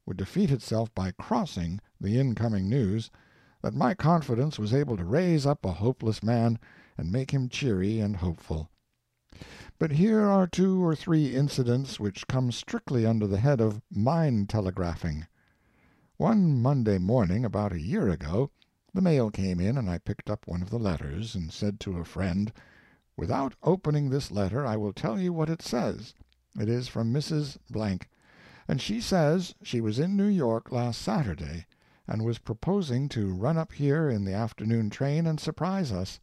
[0.04, 3.10] would defeat itself by crossing the incoming news,
[3.62, 6.58] that my confidence was able to raise up a hopeless man
[6.98, 8.68] and make him cheery and hopeful.
[9.78, 14.46] But here are two or three incidents which come strictly under the head of mine
[14.46, 15.26] telegraphing.
[16.18, 18.50] One Monday morning, about a year ago,
[18.92, 21.98] the mail came in and I picked up one of the letters, and said to
[21.98, 22.52] a friend,
[23.14, 26.14] "Without opening this letter I will tell you what it says.
[26.58, 27.58] It is from Mrs
[28.66, 31.66] and she says she was in New York last Saturday,
[32.08, 36.20] and was proposing to run up here in the afternoon train and surprise us,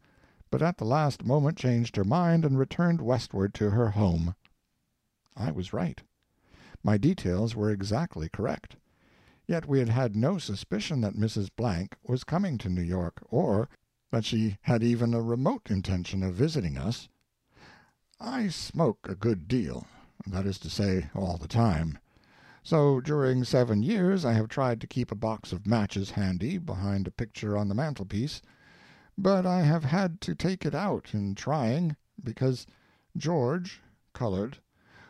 [0.50, 4.34] but at the last moment changed her mind and returned westward to her home.
[5.36, 6.02] I was right.
[6.82, 8.74] My details were exactly correct.
[9.46, 11.50] Yet we had had no suspicion that Mrs.
[12.02, 13.68] was coming to New York, or
[14.10, 17.08] that she had even a remote intention of visiting us.
[18.20, 21.98] I smoke a good deal—that is to say, all the time.
[22.62, 27.06] So during seven years I have tried to keep a box of matches handy behind
[27.06, 28.42] a picture on the mantelpiece,
[29.16, 32.66] but I have had to take it out in trying, because
[33.16, 33.80] George
[34.12, 34.58] (colored),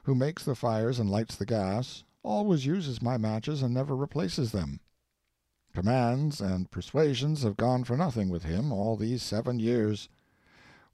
[0.05, 4.53] who makes the fires and lights the gas, always uses my matches and never replaces
[4.53, 4.79] them.
[5.73, 10.09] Commands and persuasions have gone for nothing with him all these seven years.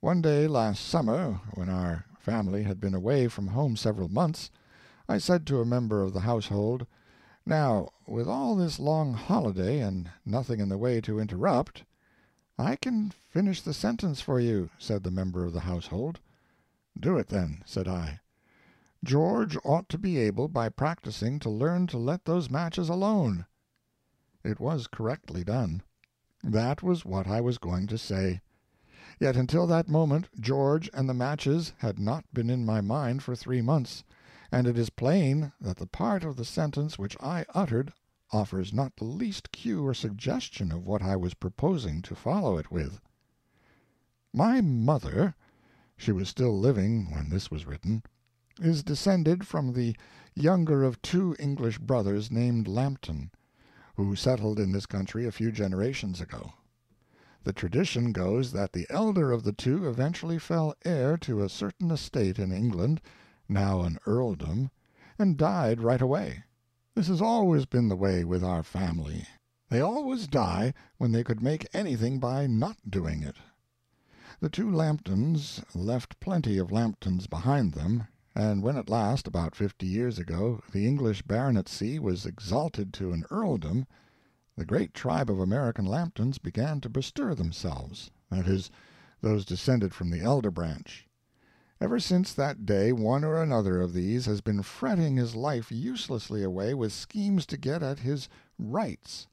[0.00, 4.50] One day last summer, when our family had been away from home several months,
[5.08, 6.86] I said to a member of the household,
[7.46, 11.82] "Now, with all this long holiday, and nothing in the way to interrupt—"
[12.58, 16.20] "I can finish the sentence for you," said the member of the household.
[17.00, 18.20] "Do it, then," said I.
[19.02, 23.46] "George ought to be able by practising to learn to let those matches alone."
[24.48, 25.82] It was correctly done.
[26.44, 28.40] That was what I was going to say.
[29.18, 33.34] Yet until that moment George and the matches had not been in my mind for
[33.34, 34.04] three months,
[34.52, 37.92] and it is plain that the part of the sentence which I uttered
[38.30, 42.70] offers not the least cue or suggestion of what I was proposing to follow it
[42.70, 43.00] with.
[44.32, 49.96] My mother—she was still living when this was written—is descended from the
[50.36, 53.32] younger of two English brothers named Lampton,
[53.96, 56.52] who settled in this country a few generations ago.
[57.44, 61.90] The tradition goes that the elder of the two eventually fell heir to a certain
[61.90, 63.00] estate in England,
[63.48, 64.70] now an earldom,
[65.18, 66.44] and died right away.
[66.94, 69.26] This has always been the way with our family.
[69.68, 73.36] They always die when they could make anything by not doing it.
[74.40, 79.86] The two Lamptons left plenty of Lamptons behind them, and when at last, about fifty
[79.86, 83.86] years ago, the English baronetcy was exalted to an earldom,
[84.56, 88.70] the great tribe of American Lamptons began to bestir themselves—that is,
[89.22, 91.08] those descended from the elder branch.
[91.80, 96.42] Ever since that day one or another of these has been fretting his life uselessly
[96.42, 99.28] away with schemes to get at his "rights."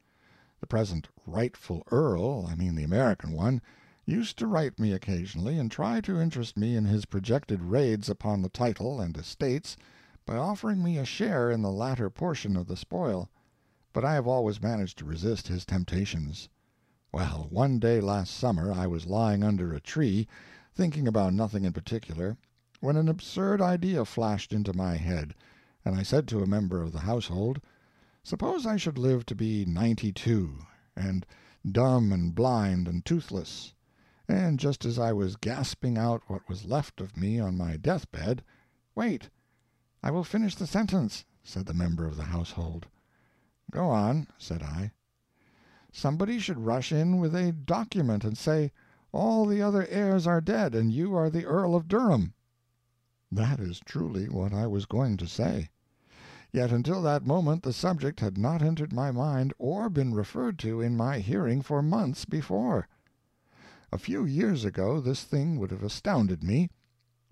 [0.61, 3.61] The present rightful earl, I mean the American one,
[4.05, 8.41] used to write me occasionally and try to interest me in his projected raids upon
[8.41, 9.77] the title and estates
[10.25, 13.29] by offering me a share in the latter portion of the spoil,
[13.93, 16.49] but I have always managed to resist his temptations.
[17.13, 20.27] Well, one day last summer I was lying under a tree
[20.73, 22.35] thinking about nothing in particular,
[22.81, 25.33] when an absurd idea flashed into my head,
[25.85, 27.61] and I said to a member of the household,
[28.21, 30.59] "Suppose I should live to be ninety two,
[30.93, 31.25] and
[31.71, 33.73] dumb and blind and toothless,
[34.29, 38.09] and just as I was gasping out what was left of me on my death
[38.09, 38.41] bed—"
[38.95, 39.29] "Wait,
[40.01, 42.85] I will finish the sentence," said the member of the household.
[43.69, 44.93] "Go on," said I.
[45.91, 48.71] "Somebody should rush in with a document and say,
[49.11, 52.33] all the other heirs are dead, and you are the Earl of Durham."
[53.29, 55.69] That is truly what I was going to say.
[56.49, 60.79] Yet until that moment the subject had not entered my mind or been referred to
[60.79, 62.87] in my hearing for months before.
[63.93, 66.71] A few years ago this thing would have astounded me,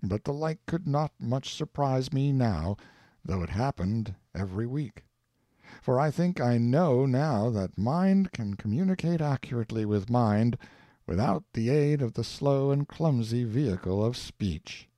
[0.00, 2.76] but the like could not much surprise me now,
[3.24, 5.04] though it happened every week.
[5.82, 10.56] For I think I know now that mind can communicate accurately with mind
[11.04, 14.88] without the aid of the slow and clumsy vehicle of speech.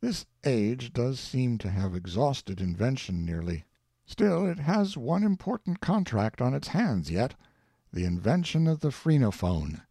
[0.00, 3.64] This age does seem to have exhausted invention nearly.
[4.06, 9.82] Still it has one important contract on its hands yet—the invention of the phrenophone;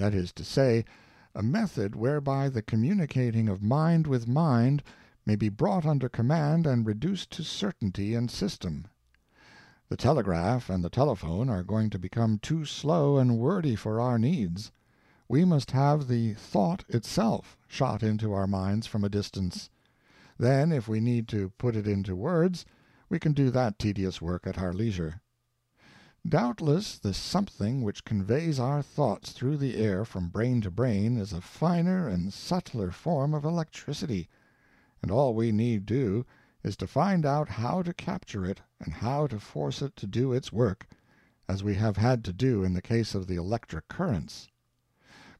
[0.00, 0.82] that is to say,
[1.34, 4.82] a method whereby the communicating of mind with mind
[5.26, 8.86] may be brought under command and reduced to certainty and system.
[9.90, 14.18] The telegraph and the telephone are going to become too slow and wordy for our
[14.18, 14.72] needs.
[15.28, 19.68] We must have the thought itself shot into our minds from a distance.
[20.38, 22.64] Then, if we need to put it into words,
[23.10, 25.20] we can do that tedious work at our leisure.
[26.28, 31.32] Doubtless the something which conveys our thoughts through the air from brain to brain is
[31.32, 34.28] a finer and subtler form of electricity,
[35.00, 36.26] and all we need do
[36.62, 40.34] is to find out how to capture it and how to force it to do
[40.34, 40.86] its work,
[41.48, 44.46] as we have had to do in the case of the electric currents.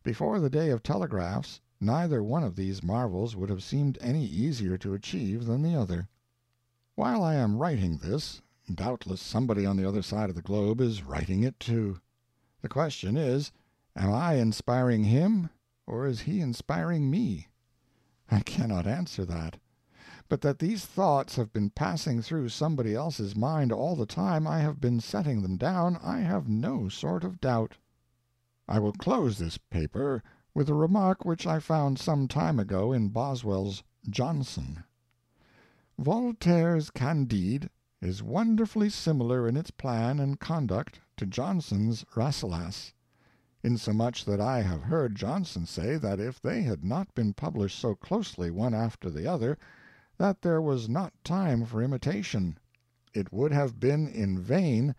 [0.03, 4.79] Before the day of telegraphs neither one of these marvels would have seemed any easier
[4.79, 6.09] to achieve than the other.
[6.95, 8.41] While I am writing this,
[8.77, 12.01] doubtless somebody on the other side of the globe is writing it too.
[12.63, 13.53] The question is,
[13.97, 15.51] am I inspiring him,
[15.87, 17.49] or is he inspiring me?
[18.31, 19.59] I cannot answer that.
[20.29, 24.61] But that these thoughts have been passing through somebody else's mind all the time I
[24.61, 27.79] have been setting them down, I have no sort of doubt.
[28.69, 30.23] I will close this paper
[30.55, 34.85] with a remark which I found some time ago in Boswell's Johnson.
[35.99, 37.69] Voltaire's Candide
[38.03, 42.95] is wonderfully similar in its plan and conduct to Johnson's Rasselas,
[43.63, 47.95] insomuch that I have heard Johnson say that if they had not been published so
[47.95, 49.59] closely one after the other
[50.17, 52.59] that there was not time for imitation.
[53.13, 54.95] It would have been in vain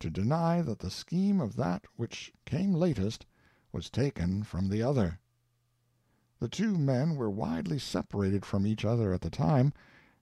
[0.00, 3.26] to deny that the scheme of that which came latest
[3.70, 5.18] was taken from the other.
[6.38, 9.74] The two men were widely separated from each other at the time,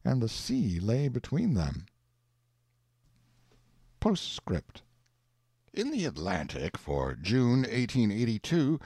[0.05, 1.87] and the sea lay between them.
[4.05, 4.83] Postscript.
[5.73, 8.79] In the Atlantic for June, 1882,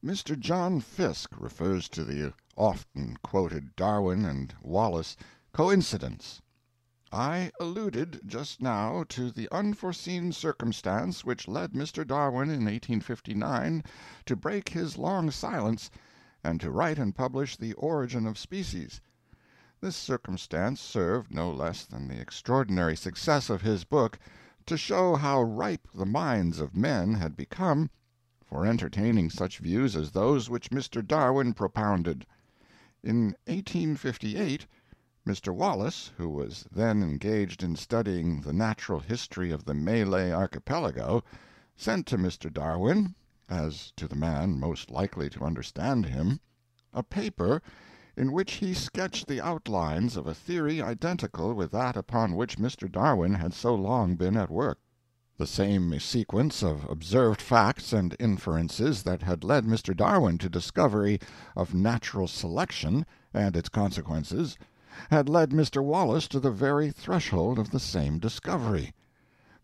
[0.00, 0.38] Mr.
[0.38, 5.16] John Fiske refers to the often quoted Darwin and Wallace
[5.52, 6.40] coincidence.
[7.10, 12.06] "I alluded just now to the unforeseen circumstance which led Mr.
[12.06, 13.82] Darwin in 1859
[14.24, 15.90] to break his long silence
[16.44, 19.00] and to write and publish The Origin of Species.
[19.80, 24.16] This circumstance served, no less than the extraordinary success of his book,
[24.66, 27.88] to show how ripe the minds of men had become
[28.44, 31.02] for entertaining such views as those which Mr.
[31.06, 32.26] Darwin propounded.
[33.02, 34.66] In 1858
[35.26, 35.54] Mr.
[35.54, 41.24] Wallace, who was then engaged in studying the natural history of the Malay Archipelago,
[41.74, 42.52] sent to Mr.
[42.52, 43.14] Darwin,
[43.48, 46.38] as to the man most likely to understand him,
[46.92, 47.62] a paper
[48.20, 52.92] in which he sketched the outlines of a theory identical with that upon which Mr.
[52.92, 54.78] Darwin had so long been at work.
[55.38, 59.96] The same sequence of observed facts and inferences that had led Mr.
[59.96, 61.18] Darwin to discovery
[61.56, 64.58] of natural selection and its consequences
[65.08, 65.82] had led Mr.
[65.82, 68.92] Wallace to the very threshold of the same discovery.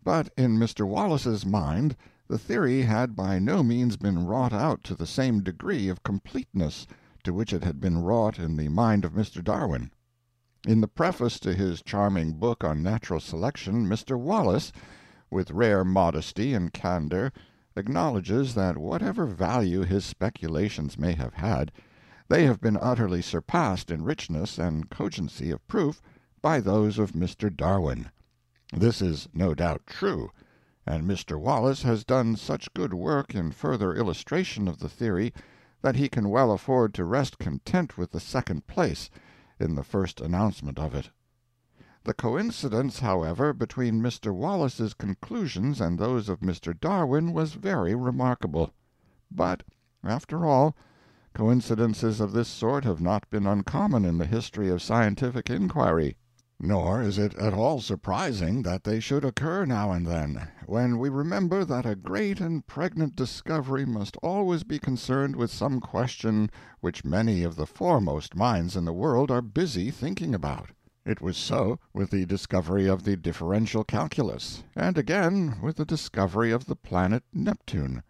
[0.03, 0.87] But in Mr.
[0.87, 1.95] Wallace's mind
[2.27, 6.87] the theory had by no means been wrought out to the same degree of completeness
[7.27, 9.43] to which it had been wrought in the mind of Mr.
[9.43, 9.91] Darwin.
[10.65, 14.17] In the preface to his charming book on Natural Selection Mr.
[14.17, 14.71] Wallace,
[15.29, 17.33] with rare modesty and candor,
[17.75, 21.73] acknowledges that whatever value his speculations may have had,
[22.29, 26.01] they have been utterly surpassed in richness and cogency of proof
[26.41, 27.53] by those of Mr.
[27.53, 28.09] Darwin.
[28.73, 30.31] This is no doubt true,
[30.87, 31.41] and Mr.
[31.41, 35.35] Wallace has done such good work in further illustration of the theory
[35.83, 39.11] that he can well afford to rest content with the second place
[39.59, 41.11] in the first announcement of it.
[42.05, 44.33] The coincidence, however, between Mr.
[44.33, 46.79] Wallace's conclusions and those of Mr.
[46.79, 48.73] Darwin was very remarkable.
[49.31, 49.65] But,
[50.05, 50.77] after all,
[51.35, 56.17] coincidences of this sort have not been uncommon in the history of scientific inquiry.
[56.59, 61.11] Nor is it at all surprising that they should occur now and then, when we
[61.11, 66.49] remember that a great and pregnant discovery must always be concerned with some question
[66.81, 70.71] which many of the foremost minds in the world are busy thinking about.
[71.05, 76.53] It was so with the discovery of the differential calculus, and again with the discovery
[76.53, 78.03] of the planet Neptune.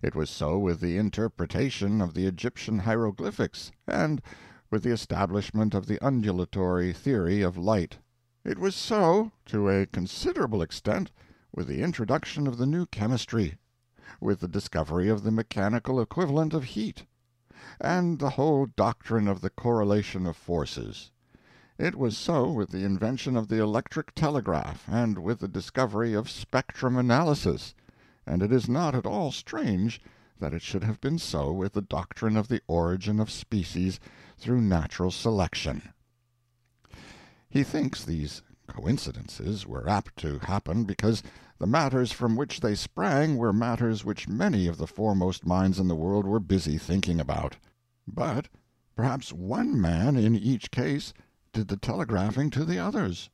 [0.00, 4.22] It was so with the interpretation of the Egyptian hieroglyphics, and
[4.72, 7.98] with the establishment of the undulatory theory of light.
[8.42, 11.12] It was so, to a considerable extent,
[11.54, 13.58] with the introduction of the new chemistry,
[14.18, 17.04] with the discovery of the mechanical equivalent of heat,
[17.82, 21.10] and the whole doctrine of the correlation of forces.
[21.76, 26.30] It was so with the invention of the electric telegraph, and with the discovery of
[26.30, 27.74] spectrum analysis,
[28.26, 30.00] and it is not at all strange
[30.42, 34.00] that it should have been so with the doctrine of the origin of species
[34.36, 35.92] through natural selection.
[37.48, 41.22] He thinks these coincidences were apt to happen because
[41.58, 45.86] the matters from which they sprang were matters which many of the foremost minds in
[45.86, 47.56] the world were busy thinking about.
[48.08, 48.48] But
[48.96, 51.12] perhaps one man in each case
[51.52, 53.30] did the telegraphing to the others.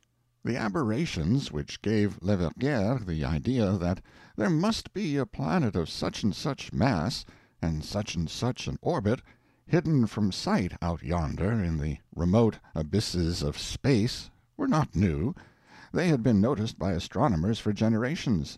[0.49, 4.01] The aberrations which gave Leverrier the idea that
[4.35, 7.23] there must be a planet of such and such mass
[7.61, 9.21] and such and such an orbit
[9.67, 15.35] hidden from sight out yonder in the remote abysses of space, were not new,
[15.93, 18.57] they had been noticed by astronomers for generations.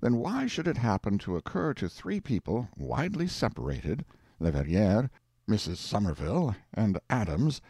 [0.00, 4.04] Then why should it happen to occur to three people, widely separated,
[4.38, 5.10] Leverrier,
[5.50, 5.78] Mrs.
[5.78, 7.60] Somerville, and Adams,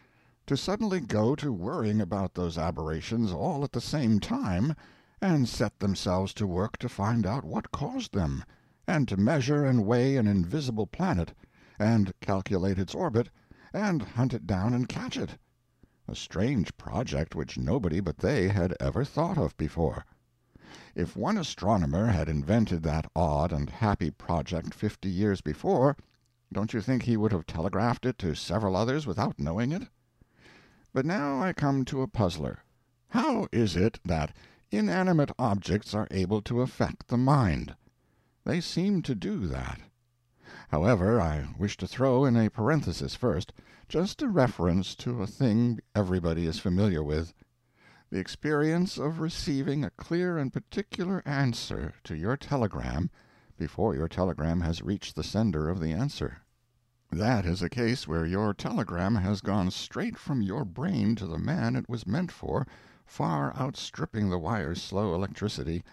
[0.47, 4.73] to suddenly go to worrying about those aberrations all at the same time,
[5.21, 8.43] and set themselves to work to find out what caused them,
[8.87, 11.33] and to measure and weigh an invisible planet,
[11.77, 13.29] and calculate its orbit,
[13.73, 15.31] and hunt it down and catch it?
[16.07, 20.05] A strange project which nobody but they had ever thought of before.
[20.95, 25.97] If one astronomer had invented that odd and happy project fifty years before,
[26.53, 29.89] don't you think he would have telegraphed it to several others without knowing it?
[30.97, 32.63] But now I come to a puzzler.
[33.09, 34.35] How is it that
[34.71, 37.75] inanimate objects are able to affect the mind?
[38.45, 39.79] They seem to do that.
[40.69, 43.53] However, I wish to throw in a parenthesis first,
[43.87, 47.31] just a reference to a thing everybody is familiar with.
[48.09, 53.11] the experience of receiving a clear and particular answer to your telegram
[53.55, 56.39] before your telegram has reached the sender of the answer.
[57.11, 61.37] That is a case where your telegram has gone straight from your brain to the
[61.37, 62.67] man it was meant for,
[63.05, 65.85] far outstripping the wire's slow electricity,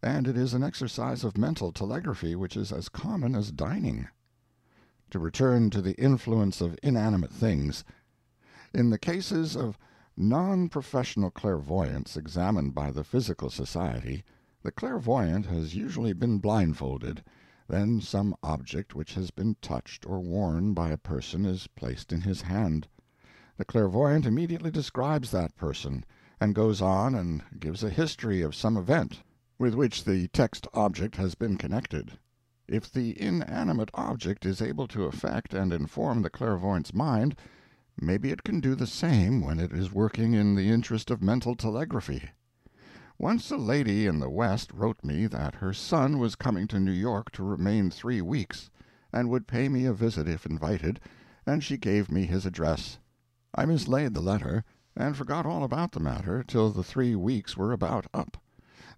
[0.00, 4.06] and it is an exercise of mental telegraphy which is as common as dining.
[5.10, 7.82] To return to the influence of inanimate things.
[8.72, 9.76] In the cases of
[10.16, 14.22] non professional clairvoyance examined by the Psychical Society,
[14.62, 17.24] the clairvoyant has usually been blindfolded,
[17.70, 22.20] then some object which has been touched or worn by a person is placed in
[22.20, 22.88] his hand.
[23.56, 26.04] The clairvoyant immediately describes that person,
[26.40, 29.22] and goes on and gives a history of some event
[29.58, 32.18] with which the text object has been connected.
[32.66, 37.36] If the inanimate object is able to affect and inform the clairvoyant's mind,
[38.00, 41.54] maybe it can do the same when it is working in the interest of mental
[41.54, 42.30] telegraphy.
[43.20, 46.90] Once a lady in the West wrote me that her son was coming to New
[46.90, 48.70] York to remain three weeks,
[49.12, 50.98] and would pay me a visit if invited,
[51.44, 52.98] and she gave me his address.
[53.54, 54.64] I mislaid the letter,
[54.96, 58.38] and forgot all about the matter till the three weeks were about up.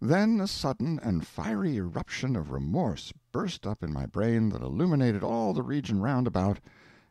[0.01, 5.25] Then a sudden and fiery eruption of remorse burst up in my brain that illuminated
[5.25, 6.61] all the region round about,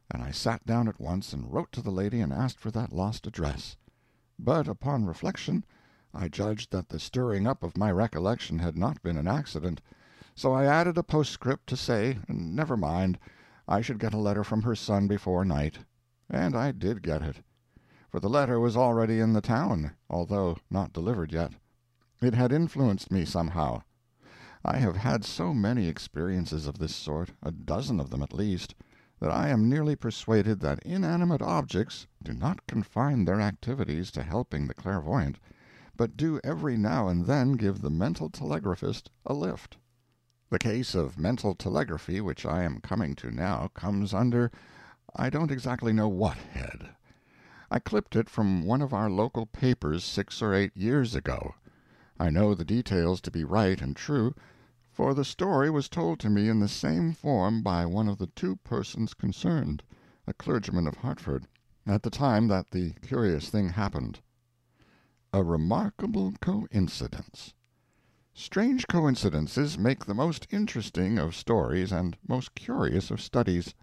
[0.09, 2.93] and I sat down at once and wrote to the lady and asked for that
[2.93, 3.76] lost address.
[4.39, 5.66] But upon reflection
[6.14, 9.80] I judged that the stirring up of my recollection had not been an accident,
[10.36, 13.18] so I added a postscript to say, never mind,
[13.66, 15.80] I should get a letter from her son before night.
[16.30, 17.38] And I did get it.
[18.09, 21.53] For the letter was already in the town, although not delivered yet.
[22.22, 23.84] It had influenced me somehow.
[24.66, 28.76] I have had so many experiences of this sort, a dozen of them at least,
[29.22, 34.68] that I am nearly persuaded that inanimate objects do not confine their activities to helping
[34.68, 35.39] the clairvoyant,
[36.01, 39.77] but do every now and then give the mental telegraphist a lift.
[40.49, 44.49] The case of mental telegraphy which I am coming to now comes under
[45.15, 46.95] I don't exactly know what head.
[47.69, 51.53] I clipped it from one of our local papers six or eight years ago.
[52.19, 54.33] I know the details to be right and true,
[54.91, 58.31] for the story was told to me in the same form by one of the
[58.35, 59.83] two persons concerned,
[60.25, 61.45] a clergyman of Hartford,
[61.85, 64.19] at the time that the curious thing happened.
[65.34, 67.53] A REMARKABLE COINCIDENCE
[68.34, 73.73] Strange coincidences make the most interesting of stories and most curious of studies.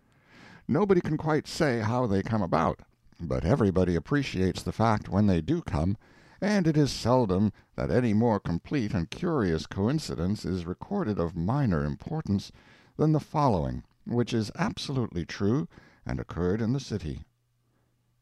[0.68, 2.80] Nobody can quite say how they come about,
[3.18, 5.96] but everybody appreciates the fact when they do come
[6.42, 11.82] and it is seldom that any more complete and curious coincidence is recorded of minor
[11.82, 12.52] importance
[12.98, 15.66] than the following, which is absolutely true
[16.04, 17.24] and occurred in the city.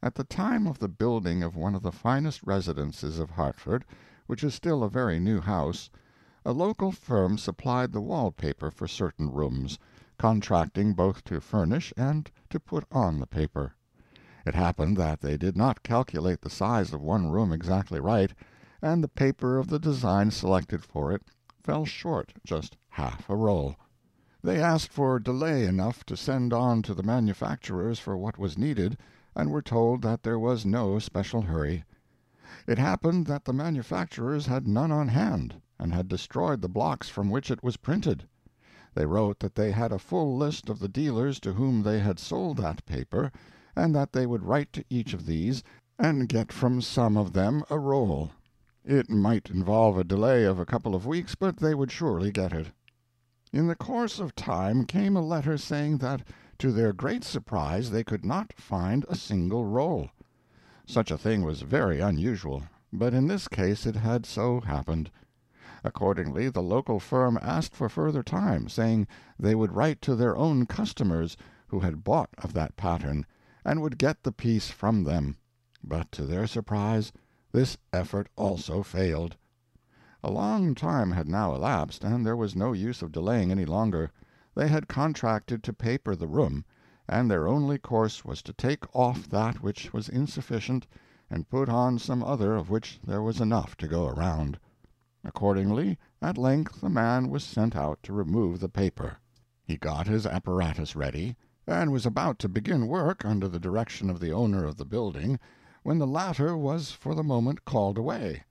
[0.07, 3.85] At the time of the building of one of the finest residences of Hartford,
[4.29, 5.91] which is still a very new house,
[6.45, 9.81] a local firm supplied the wall paper for certain rooms,
[10.17, 13.75] contracting both to furnish and to put on the paper.
[14.47, 18.33] It happened that they did not calculate the size of one room exactly right,
[18.81, 21.25] and the paper of the design selected for it
[21.65, 23.75] fell short just half a roll.
[24.41, 28.99] They asked for delay enough to send on to the manufacturers for what was needed,
[29.37, 31.85] and were told that there was no special hurry.
[32.67, 37.31] It happened that the manufacturers had none on hand, and had destroyed the blocks from
[37.31, 38.27] which it was printed.
[38.95, 42.19] They wrote that they had a full list of the dealers to whom they had
[42.19, 43.31] sold that paper,
[43.77, 45.63] and that they would write to each of these,
[45.99, 48.31] and get from some of them a roll.
[48.87, 52.53] It might involve a delay of a couple of weeks, but they would surely get
[52.53, 52.69] it.
[53.53, 56.27] In the course of time came a letter saying that,
[56.59, 60.09] to their great surprise, they could not find a single roll.
[60.87, 65.11] Such a thing was very unusual, but in this case it had so happened.
[65.85, 69.07] Accordingly the local firm asked for further time, saying
[69.39, 71.37] they would write to their own customers,
[71.69, 73.27] who had bought of that pattern,
[73.65, 75.37] and would get the piece from them;
[75.85, 77.13] but to their surprise
[77.53, 79.37] this effort also failed.
[80.25, 84.11] A long time had now elapsed, and there was no use of delaying any longer.
[84.59, 86.65] They had contracted to paper the room,
[87.07, 90.87] and their only course was to take off that which was insufficient
[91.29, 94.59] and put on some other of which there was enough to go around.
[95.23, 99.19] Accordingly, at length a man was sent out to remove the paper.
[99.63, 101.37] He got his apparatus ready
[101.67, 105.39] and was about to begin work under the direction of the owner of the building,
[105.83, 108.43] when the latter was for the moment called away.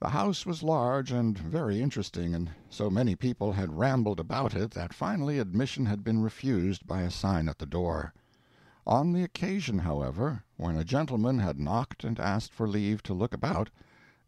[0.00, 4.70] The house was large and very interesting, and so many people had rambled about it
[4.70, 8.14] that finally admission had been refused by a sign at the door.
[8.86, 13.34] On the occasion, however, when a gentleman had knocked and asked for leave to look
[13.34, 13.70] about,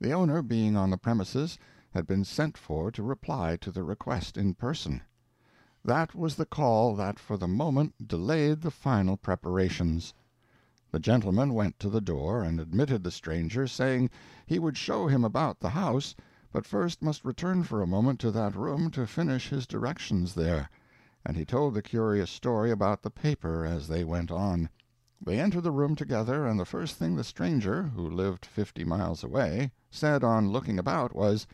[0.00, 1.56] The owner, being on the premises,
[1.94, 5.02] had been sent for to reply to the request in person.
[5.84, 10.14] That was the call that for the moment delayed the final preparations.
[10.92, 14.10] The gentleman went to the door and admitted the stranger, saying
[14.44, 16.16] he would show him about the house,
[16.50, 20.68] but first must return for a moment to that room to finish his directions there;
[21.24, 24.68] and he told the curious story about the paper as they went on.
[25.24, 29.22] They entered the room together, and the first thing the stranger, who lived fifty miles
[29.22, 31.46] away, said on looking about was,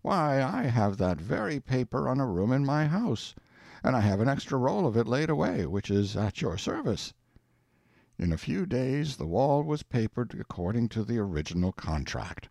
[0.00, 3.34] "Why, I have that very paper on a room in my house,
[3.84, 7.12] and I have an extra roll of it laid away, which is at your service."
[8.20, 12.48] In a few days the wall was papered according to the original contract.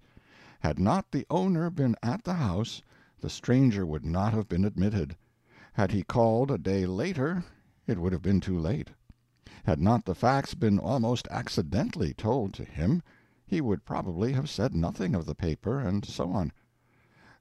[0.61, 2.81] Had not the owner been at the house,
[3.19, 5.17] the stranger would not have been admitted;
[5.73, 7.43] had he called a day later,
[7.85, 8.91] it would have been too late.
[9.65, 13.03] Had not the facts been almost accidentally told to him,
[13.45, 16.53] he would probably have said nothing of the paper, and so on.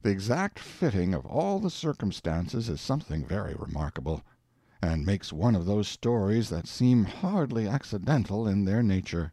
[0.03, 4.23] The exact fitting of all the circumstances is something very remarkable,
[4.83, 9.33] and makes one of those stories that seem hardly accidental in their nature.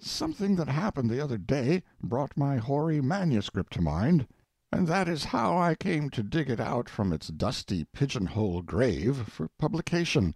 [0.00, 4.26] Something that happened the other day brought my hoary manuscript to mind,
[4.72, 9.16] and that is how I came to dig it out from its dusty pigeonhole grave
[9.28, 10.34] for publication.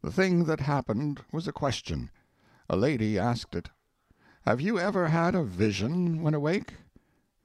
[0.00, 2.10] The thing that happened was a question.
[2.70, 3.68] A lady asked it:
[4.46, 6.74] "Have you ever had a vision when awake?"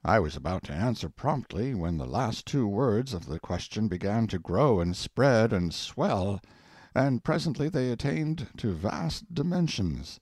[0.04, 4.26] I was about to answer promptly, when the last two words of the question began
[4.28, 6.40] to grow and spread and swell,
[6.94, 10.18] and presently they attained to vast dimensions.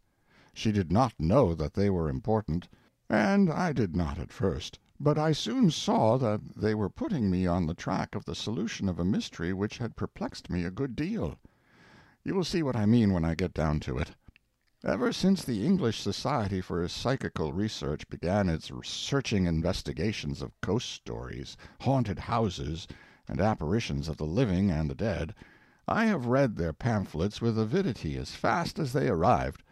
[0.52, 2.68] She did not know that they were important,
[3.08, 7.46] and I did not at first, but I soon saw that they were putting me
[7.46, 10.96] on the track of the solution of a mystery which had perplexed me a good
[10.96, 11.38] deal.
[12.24, 14.10] You will see what I mean when I get down to it.
[14.84, 21.56] Ever since the English Society for Psychical Research began its searching investigations of ghost stories,
[21.80, 22.86] haunted houses,
[23.26, 25.34] and apparitions of the living and the dead,
[25.88, 29.64] I have read their pamphlets with avidity as fast as they arrived.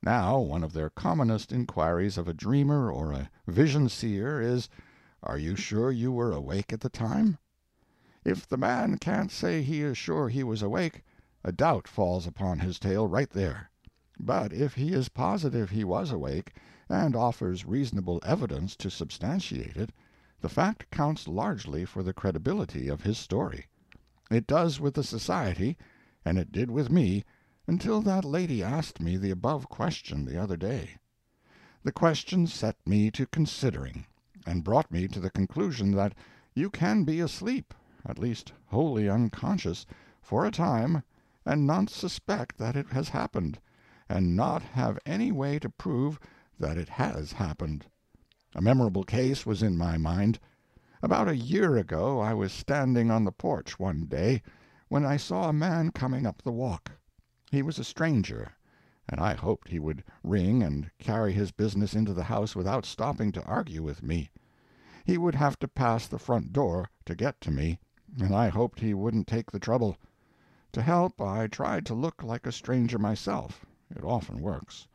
[0.00, 4.68] Now one of their commonest inquiries of a dreamer or a vision seer is,
[5.20, 7.38] "Are you sure you were awake at the time?"
[8.24, 11.02] If the man can't say he is sure he was awake
[11.42, 13.72] a doubt falls upon his tale right there.
[14.20, 16.52] But if he is positive he was awake,
[16.88, 19.90] and offers reasonable evidence to substantiate it,
[20.40, 23.66] the fact counts largely for the credibility of his story.
[24.30, 25.76] It does with the Society,
[26.24, 27.24] and it did with me
[27.66, 30.90] until that lady asked me the above question the other day.
[31.82, 34.06] The question set me to considering,
[34.46, 36.14] and brought me to the conclusion that
[36.54, 37.74] you can be asleep,
[38.06, 39.86] at least wholly unconscious,
[40.22, 41.02] for a time
[41.44, 43.58] and not suspect that it has happened,
[44.08, 46.18] and not have any way to prove
[46.58, 47.86] that it has happened.
[48.54, 50.38] A memorable case was in my mind.
[51.02, 54.42] About a year ago I was standing on the porch one day,
[54.88, 56.92] when I saw a man coming up the walk.
[57.50, 58.52] He was a stranger,
[59.08, 63.32] and I hoped he would ring and carry his business into the house without stopping
[63.32, 64.30] to argue with me.
[65.04, 67.80] He would have to pass the front door to get to me,
[68.20, 69.96] and I hoped he wouldn't take the trouble.
[70.72, 73.66] To help, I tried to look like a stranger myself.
[73.96, 74.88] It often works.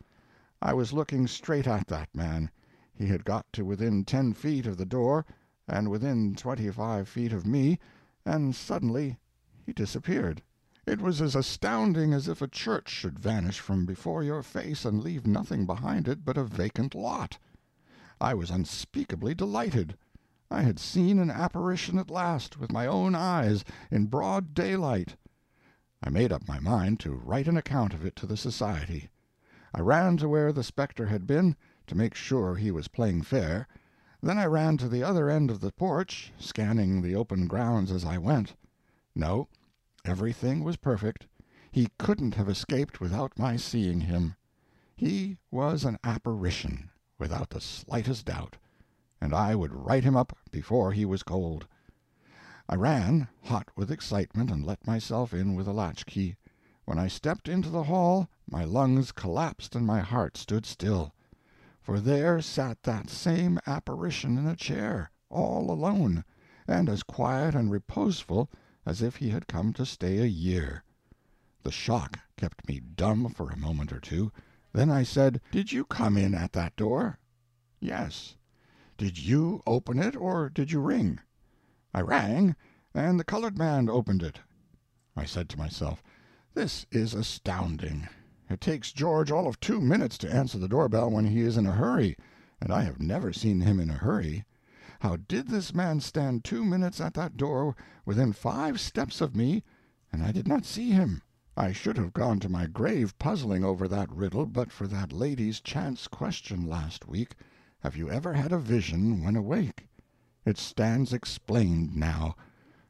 [0.61, 2.51] I was looking straight at that man.
[2.93, 5.25] He had got to within ten feet of the door,
[5.69, 7.79] and within twenty five feet of me,
[8.25, 9.17] and suddenly
[9.65, 10.41] he disappeared.
[10.85, 15.01] It was as astounding as if a church should vanish from before your face and
[15.01, 17.37] leave nothing behind it but a vacant lot.
[18.19, 19.97] I was unspeakably delighted.
[20.51, 25.15] I had seen an apparition at last, with my own eyes, in broad daylight.
[26.01, 29.09] I made up my mind to write an account of it to the Society.
[29.73, 33.67] I ran to where the spectre had been, to make sure he was playing fair;
[34.21, 38.05] then I ran to the other end of the porch, scanning the open grounds as
[38.05, 38.55] I went.
[39.13, 39.49] No,
[40.05, 41.27] everything was perfect;
[41.69, 44.35] he couldn't have escaped without my seeing him.
[44.95, 48.55] He was an apparition, without the slightest doubt,
[49.19, 51.67] and I would write him up before he was cold.
[52.71, 56.35] I ran, hot with excitement, and let myself in with a latch key.
[56.85, 61.11] When I stepped into the hall my lungs collapsed and my heart stood still.
[61.81, 66.23] For there sat that same apparition in a chair, all alone,
[66.67, 68.51] and as quiet and reposeful
[68.85, 70.83] as if he had come to stay a year.
[71.63, 74.31] The shock kept me dumb for a moment or two.
[74.71, 77.17] Then I said: "Did you come in at that door?"
[77.79, 78.35] "Yes."
[78.95, 81.19] "Did you open it, or did you ring?"
[81.91, 82.55] I rang,
[82.93, 84.39] and the colored man opened it.
[85.15, 86.03] I said to myself,
[86.53, 88.07] This is astounding.
[88.47, 91.57] It takes George all of two minutes to answer the door bell when he is
[91.57, 92.15] in a hurry,
[92.61, 94.45] and I have never seen him in a hurry.
[94.99, 97.75] How did this man stand two minutes at that door
[98.05, 99.63] within five steps of me,
[100.11, 101.23] and I did not see him?
[101.57, 105.59] I should have gone to my grave puzzling over that riddle but for that lady's
[105.59, 107.35] chance question last week,
[107.79, 109.87] "Have you ever had a vision when awake?"
[110.49, 112.35] It stands explained now.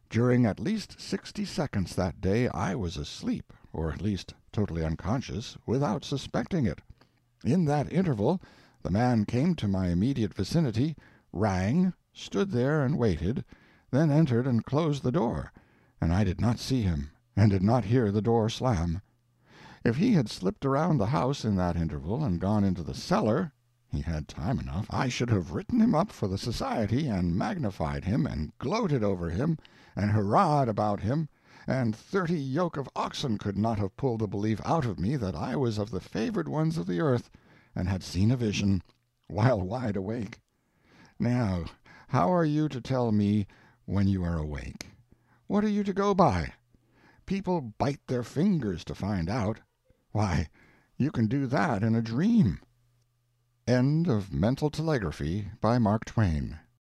[0.09, 5.57] During at least sixty seconds that day I was asleep, or at least totally unconscious,
[5.65, 6.79] without suspecting it.
[7.43, 8.41] In that interval
[8.81, 10.95] the man came to my immediate vicinity,
[11.33, 13.43] rang, stood there and waited,
[13.91, 15.51] then entered and closed the door,
[15.99, 19.01] and I did not see him, and did not hear the door slam.
[19.83, 23.51] If he had slipped around the house in that interval and gone into the cellar
[23.91, 28.05] he had time enough I should have written him up for the society, and magnified
[28.05, 29.57] him, and gloated over him,
[29.95, 31.27] and hurrahed about him,
[31.65, 35.33] and thirty yoke of oxen could not have pulled the belief out of me that
[35.33, 37.31] I was of the favored ones of the earth,
[37.73, 38.83] and had seen a vision,
[39.27, 40.39] while wide awake.
[41.17, 41.65] Now,
[42.09, 43.47] how are you to tell me
[43.85, 44.91] when you are awake?
[45.47, 46.53] What are you to go by?
[47.25, 49.61] People bite their fingers to find out.
[50.11, 50.49] Why,
[50.95, 52.59] you can do that in a dream.
[53.69, 56.57] End of Mental Telegraphy by Mark Twain